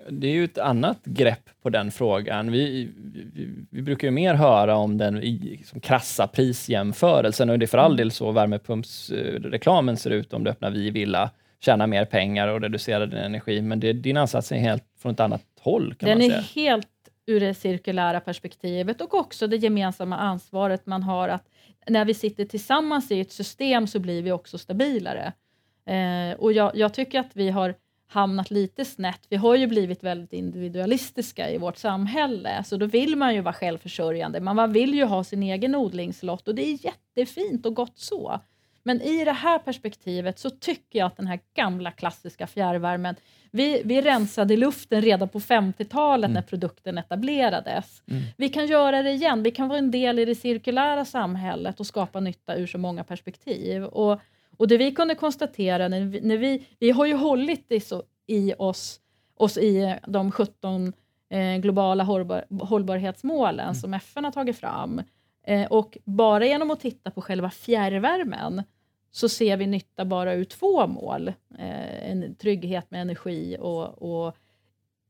[0.10, 2.52] Det är ju ett annat grepp på den frågan.
[2.52, 2.90] Vi,
[3.34, 7.78] vi, vi brukar ju mer höra om den liksom, krassa prisjämförelsen och det är för
[7.78, 11.30] all del så värmepumpsreklamen ser ut om du öppnar Vi Villa,
[11.60, 15.20] tjänar mer pengar och reducerar din energi, men det, din ansats är helt från ett
[15.20, 15.96] annat håll.
[15.96, 16.68] Kan den man är säga.
[16.68, 16.88] helt
[17.26, 21.44] ur det cirkulära perspektivet och också det gemensamma ansvaret man har att
[21.88, 25.34] när vi sitter tillsammans i ett system så blir vi också stabilare.
[25.86, 27.76] Eh, och jag, jag, tycker att vi har
[28.08, 29.22] hamnat lite snett.
[29.30, 33.54] Vi har ju blivit väldigt individualistiska i vårt samhälle, så då vill man ju vara
[33.54, 34.40] självförsörjande.
[34.40, 38.40] Man vill ju ha sin egen odlingslott och det är jättefint och gott så.
[38.84, 43.16] Men i det här perspektivet så tycker jag att den här gamla klassiska fjärrvärmen,
[43.52, 46.34] vi, vi rensade luften redan på 50-talet mm.
[46.34, 48.04] när produkten etablerades.
[48.08, 48.24] Mm.
[48.38, 51.88] Vi kan göra det igen, vi kan vara en del i det cirkulära samhället och
[51.88, 53.84] skapa nytta ur så många perspektiv.
[53.84, 54.22] Och,
[54.58, 58.04] och det vi kunde konstatera när vi, när vi, vi har ju hållit det så
[58.28, 59.00] i oss,
[59.36, 60.94] oss i de 17
[61.30, 63.76] eh, globala hållbar, hållbarhetsmålen mm.
[63.76, 65.02] som FN har tagit fram.
[65.44, 68.64] Eh, och bara genom att titta på själva fjärrvärmen
[69.12, 71.28] så ser vi nytta bara ur två mål.
[71.60, 74.36] Eh, en trygghet med energi och, och,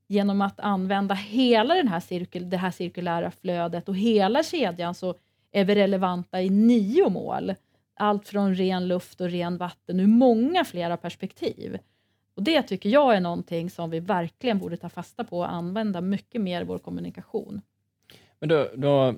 [0.09, 5.15] genom att använda hela den här cirkul, det här cirkulära flödet och hela kedjan så
[5.51, 7.53] är vi relevanta i nio mål.
[7.97, 11.77] Allt från ren luft och ren vatten ur många flera perspektiv.
[12.35, 16.01] Och Det tycker jag är någonting som vi verkligen borde ta fasta på och använda
[16.01, 17.61] mycket mer i vår kommunikation.
[18.39, 19.15] Men då, då,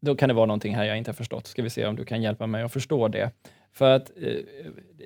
[0.00, 1.46] då kan det vara någonting här jag inte har förstått.
[1.46, 3.30] Ska vi se om du kan hjälpa mig att förstå det.
[3.72, 4.36] För att eh,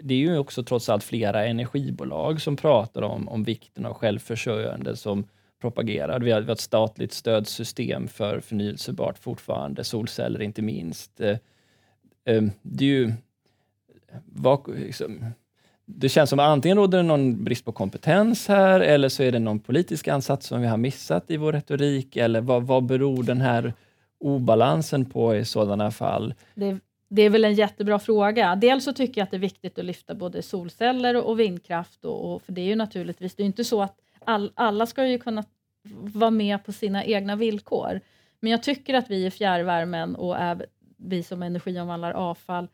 [0.03, 4.97] det är ju också trots allt flera energibolag som pratar om, om vikten av självförsörjande
[4.97, 5.25] som
[5.61, 6.21] propagerar.
[6.21, 11.21] Vi har, vi har ett statligt stödsystem för förnyelsebart fortfarande, solceller inte minst.
[11.21, 11.37] Eh,
[12.27, 13.13] Eh, det är ju...
[14.25, 15.25] Vad, liksom,
[15.85, 19.33] det känns som att antingen råder det någon brist på kompetens här, eller så är
[19.33, 23.23] det någon politisk ansats som vi har missat i vår retorik, eller vad, vad beror
[23.23, 23.75] den här
[24.21, 26.35] obalansen på i sådana fall?
[26.55, 28.57] Det, det är väl en jättebra fråga.
[28.57, 32.35] Dels så tycker jag att det är viktigt att lyfta både solceller och vindkraft, och,
[32.35, 35.19] och för det är ju naturligtvis, det är inte så att all, alla ska ju
[35.19, 35.45] kunna
[36.01, 38.01] vara med på sina egna villkor.
[38.41, 40.43] Men jag tycker att vi i fjärrvärmen och
[40.97, 42.69] vi som energiomvandlar avfall,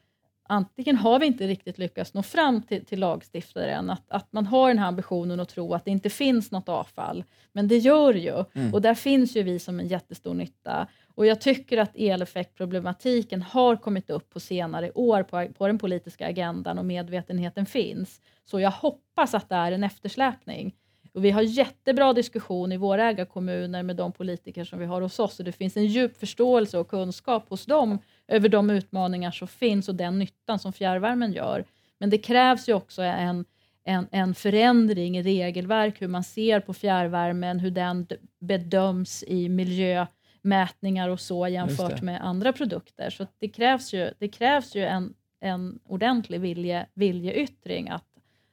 [0.48, 4.68] antingen har vi inte riktigt lyckats nå fram till, till lagstiftaren, att, att man har
[4.68, 8.44] den här ambitionen att tro att det inte finns något avfall, men det gör ju.
[8.54, 8.74] Mm.
[8.74, 10.86] Och där finns ju vi som en jättestor nytta.
[11.14, 16.26] Och jag tycker att eleffektproblematiken har kommit upp på senare år på, på den politiska
[16.26, 18.20] agendan och medvetenheten finns.
[18.44, 20.74] Så jag hoppas att det är en eftersläpning.
[21.14, 25.18] Och vi har jättebra diskussion i våra ägarkommuner med de politiker som vi har hos
[25.18, 27.98] oss och det finns en djup förståelse och kunskap hos dem
[28.28, 31.64] över de utmaningar som finns och den nyttan som fjärrvärmen gör.
[31.98, 33.44] Men det krävs ju också en,
[33.84, 38.06] en, en förändring i regelverk, hur man ser på fjärrvärmen, hur den
[38.40, 43.10] bedöms i miljömätningar och så jämfört med andra produkter.
[43.10, 48.11] Så det krävs ju, det krävs ju en, en ordentlig vilje, viljeyttring att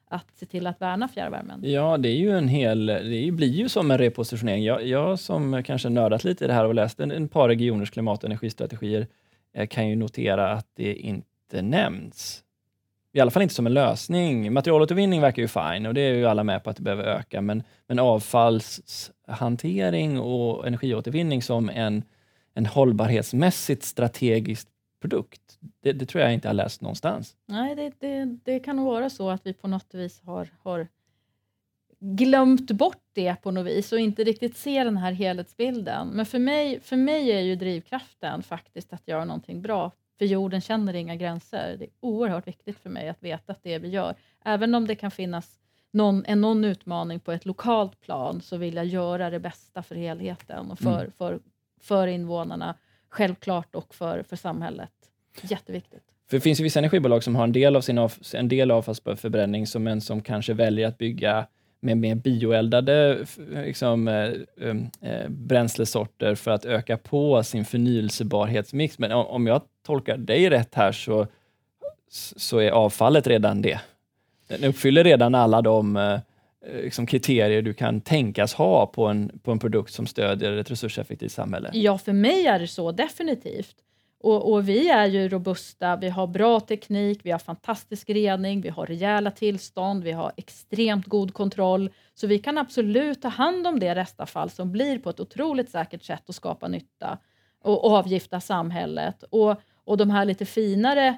[0.09, 1.59] att se till att värna fjärrvärmen.
[1.63, 4.63] Ja, det är ju en hel, det blir ju som en repositionering.
[4.63, 7.91] Jag, jag som kanske nördat lite i det här och läst en, en par regioners
[7.91, 9.07] klimat och energistrategier
[9.53, 12.43] eh, kan ju notera att det inte nämns.
[13.13, 14.53] i alla fall inte som en lösning.
[14.53, 17.41] Materialåtervinning verkar ju fine och det är ju alla med på att det behöver öka,
[17.41, 22.03] men, men avfallshantering och energiåtervinning som en,
[22.53, 24.69] en hållbarhetsmässigt strategiskt
[24.99, 27.35] produkt, det, det, tror jag inte jag har läst någonstans.
[27.45, 30.87] Nej, det, det, det kan nog vara så att vi på något vis har, har
[31.99, 36.07] glömt bort det på något vis och inte riktigt ser den här helhetsbilden.
[36.07, 40.61] Men för mig, för mig är ju drivkraften faktiskt att göra någonting bra för jorden
[40.61, 41.75] känner inga gränser.
[41.79, 44.95] Det är oerhört viktigt för mig att veta att det vi gör, även om det
[44.95, 45.59] kan finnas
[45.91, 49.95] någon, en någon utmaning på ett lokalt plan, så vill jag göra det bästa för
[49.95, 51.11] helheten och för, mm.
[51.11, 51.39] för,
[51.81, 52.75] för invånarna,
[53.09, 54.89] självklart, och för, för samhället.
[55.41, 56.03] Jätteviktigt.
[56.29, 58.71] För det finns ju vissa energibolag som har en del av sin av, en del
[58.71, 61.47] avfallsförbränning som en som kanske väljer att bygga
[61.79, 63.25] med mer bioeldade
[63.65, 68.99] liksom, eh, um, eh, bränslesorter för att öka på sin förnyelsebarhetsmix.
[68.99, 71.27] Men om jag tolkar dig rätt här så,
[72.09, 73.79] så är avfallet redan det.
[74.47, 76.19] Den uppfyller redan alla de eh,
[76.65, 80.71] Eh, liksom, kriterier du kan tänkas ha på en, på en produkt som stödjer ett
[80.71, 81.69] resurseffektivt samhälle.
[81.73, 83.75] Ja, för mig är det så definitivt.
[84.21, 88.69] Och, och, vi är ju robusta, vi har bra teknik, vi har fantastisk rening, vi
[88.69, 91.89] har rejäla tillstånd, vi har extremt god kontroll.
[92.13, 96.03] Så vi kan absolut ta hand om det restavfall som blir på ett otroligt säkert
[96.03, 97.17] sätt och skapa nytta
[97.63, 99.23] och avgifta samhället.
[99.23, 101.17] Och, och de här lite finare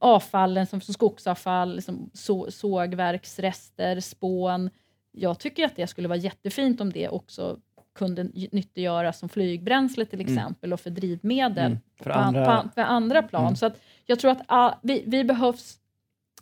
[0.00, 4.70] avfallen som, som skogsavfall, liksom så, sågverksrester, spån.
[5.12, 7.58] Jag tycker att det skulle vara jättefint om det också
[7.94, 10.32] kunde nyttiggöras som flygbränsle till mm.
[10.32, 10.74] exempel mm.
[10.74, 11.78] och för drivmedel mm.
[12.02, 12.62] för, andra...
[12.62, 13.42] På, för andra plan.
[13.42, 13.56] Mm.
[13.56, 15.78] Så att jag tror att all, vi, vi, behövs,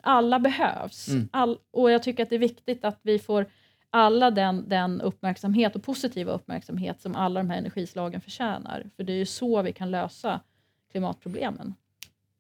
[0.01, 1.09] alla behövs.
[1.09, 1.29] Mm.
[1.33, 3.47] All, och jag tycker att det är viktigt att vi får
[3.91, 8.91] alla den, den uppmärksamhet och positiva uppmärksamhet som alla de här energislagen förtjänar.
[8.97, 10.41] För det är ju så vi kan lösa
[10.91, 11.75] klimatproblemen.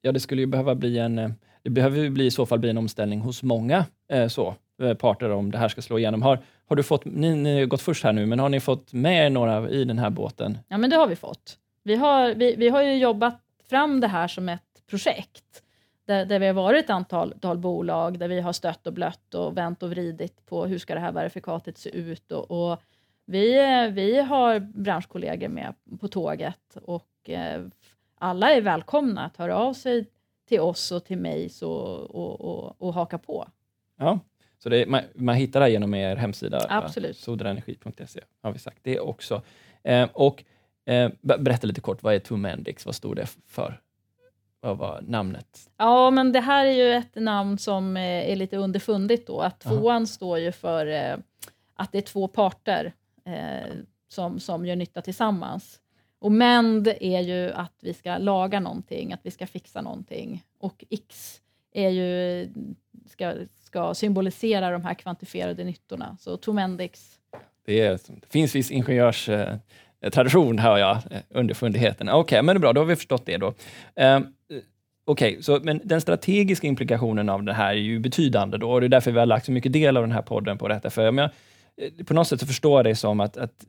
[0.00, 1.30] Ja, det skulle ju behöva bli en eh,
[1.62, 4.94] det behöver ju bli, i så fall bli en omställning hos många eh, så, eh,
[4.94, 6.22] parter om det här ska slå igenom.
[6.22, 8.92] Har, har du fått, ni, ni har gått först här nu, men har ni fått
[8.92, 10.58] med er några i den här båten?
[10.68, 11.58] Ja, men det har vi fått.
[11.82, 13.40] Vi har, vi, vi har ju jobbat
[13.70, 15.62] fram det här som ett projekt
[16.06, 19.34] där, där vi har varit ett antal, antal bolag där vi har stött och blött
[19.34, 22.82] och vänt och vridit på hur ska det här verifikatet se ut och, och
[23.24, 27.62] vi, eh, vi har branschkollegor med på tåget och eh,
[28.18, 30.06] alla är välkomna att höra av sig
[30.48, 33.48] till oss och till mig så, och, och, och haka på.
[33.98, 34.18] Ja,
[34.58, 37.16] så det, man, man hittar det genom er hemsida, Absolut.
[38.42, 39.42] har vi sagt det också.
[39.82, 40.44] Eh, och
[40.86, 42.86] eh, Berätta lite kort, vad är Tumendix?
[42.86, 43.80] Vad står det för?
[44.60, 45.70] Vad var namnet?
[45.76, 49.40] Ja, men det här är ju ett namn som eh, är lite underfundigt då.
[49.40, 50.06] Att tvåan Aha.
[50.06, 51.16] står ju för eh,
[51.74, 52.92] att det är två parter
[53.24, 53.74] eh,
[54.08, 55.80] som, som gör nytta tillsammans.
[56.18, 60.42] Och MEND är ju att vi ska laga någonting, att vi ska fixa någonting.
[60.58, 61.40] Och X
[61.72, 62.48] är ju,
[63.06, 66.16] ska, ska symbolisera de här kvantifierade nyttorna.
[66.20, 67.18] Så Tomendix.
[67.66, 72.08] Det, är, det finns viss ingenjörstradition, eh, hör jag, eh, underfundigheten.
[72.08, 73.54] Okej, okay, men det är bra, då har vi förstått det då.
[73.96, 74.34] Um,
[75.10, 78.86] Okej, okay, men den strategiska implikationen av det här är ju betydande då, och det
[78.86, 80.90] är därför vi har lagt så mycket del av den här podden på detta.
[80.90, 81.30] För jag,
[82.06, 83.64] på något sätt så förstår jag det som att, att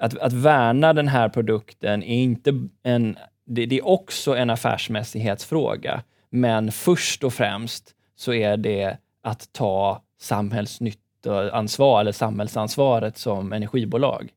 [0.00, 3.16] att, att värna den här produkten är inte en...
[3.46, 10.02] Det, det är också en affärsmässighetsfråga, men först och främst så är det att ta
[10.20, 14.30] samhällsnyttoansvar eller samhällsansvaret som energibolag.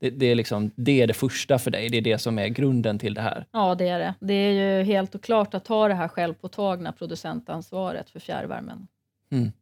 [0.00, 2.48] Det, det, är liksom, det är det första för dig, det är det som är
[2.48, 3.46] grunden till det här.
[3.52, 4.14] Ja, det är det.
[4.20, 8.86] Det är ju helt och klart att ta det här självpåtagna producentansvaret för fjärrvärmen.
[9.32, 9.52] Mm.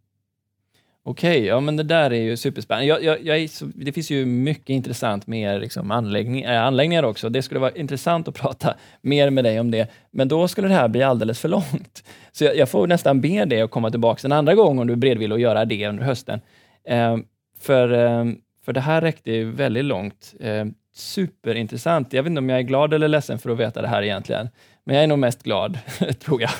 [1.03, 2.86] Okej, okay, ja men det där är ju superspännande.
[2.86, 7.28] Jag, jag, jag så, det finns ju mycket intressant med liksom anläggning, äh, anläggningar också.
[7.28, 10.74] Det skulle vara intressant att prata mer med dig om det, men då skulle det
[10.74, 12.05] här bli alldeles för långt.
[12.32, 14.92] Så jag, jag får nästan be dig att komma tillbaka en andra gång om du
[14.92, 16.40] är beredvillig att göra det under hösten.
[16.88, 17.16] Eh,
[17.61, 18.24] för, eh,
[18.64, 20.34] för det här räckte ju väldigt långt.
[20.40, 22.12] Eh, superintressant.
[22.12, 24.48] Jag vet inte om jag är glad eller ledsen för att veta det här egentligen,
[24.84, 25.78] men jag är nog mest glad,
[26.24, 26.51] tror jag.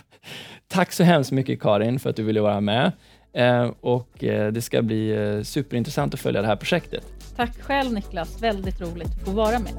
[0.69, 2.93] Tack så hemskt mycket Karin för att du ville vara med.
[3.33, 7.05] Eh, och eh, det ska bli eh, superintressant att följa det här projektet.
[7.37, 9.73] Tack själv Niklas, väldigt roligt att få vara med.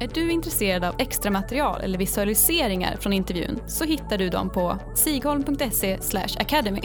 [0.00, 4.78] Är du intresserad av extra material eller visualiseringar från intervjun så hittar du dem på
[4.94, 5.98] sigholm.se
[6.38, 6.82] academy.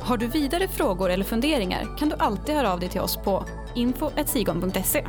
[0.00, 3.44] Har du vidare frågor eller funderingar kan du alltid höra av dig till oss på
[3.74, 5.04] info.sigholm.se.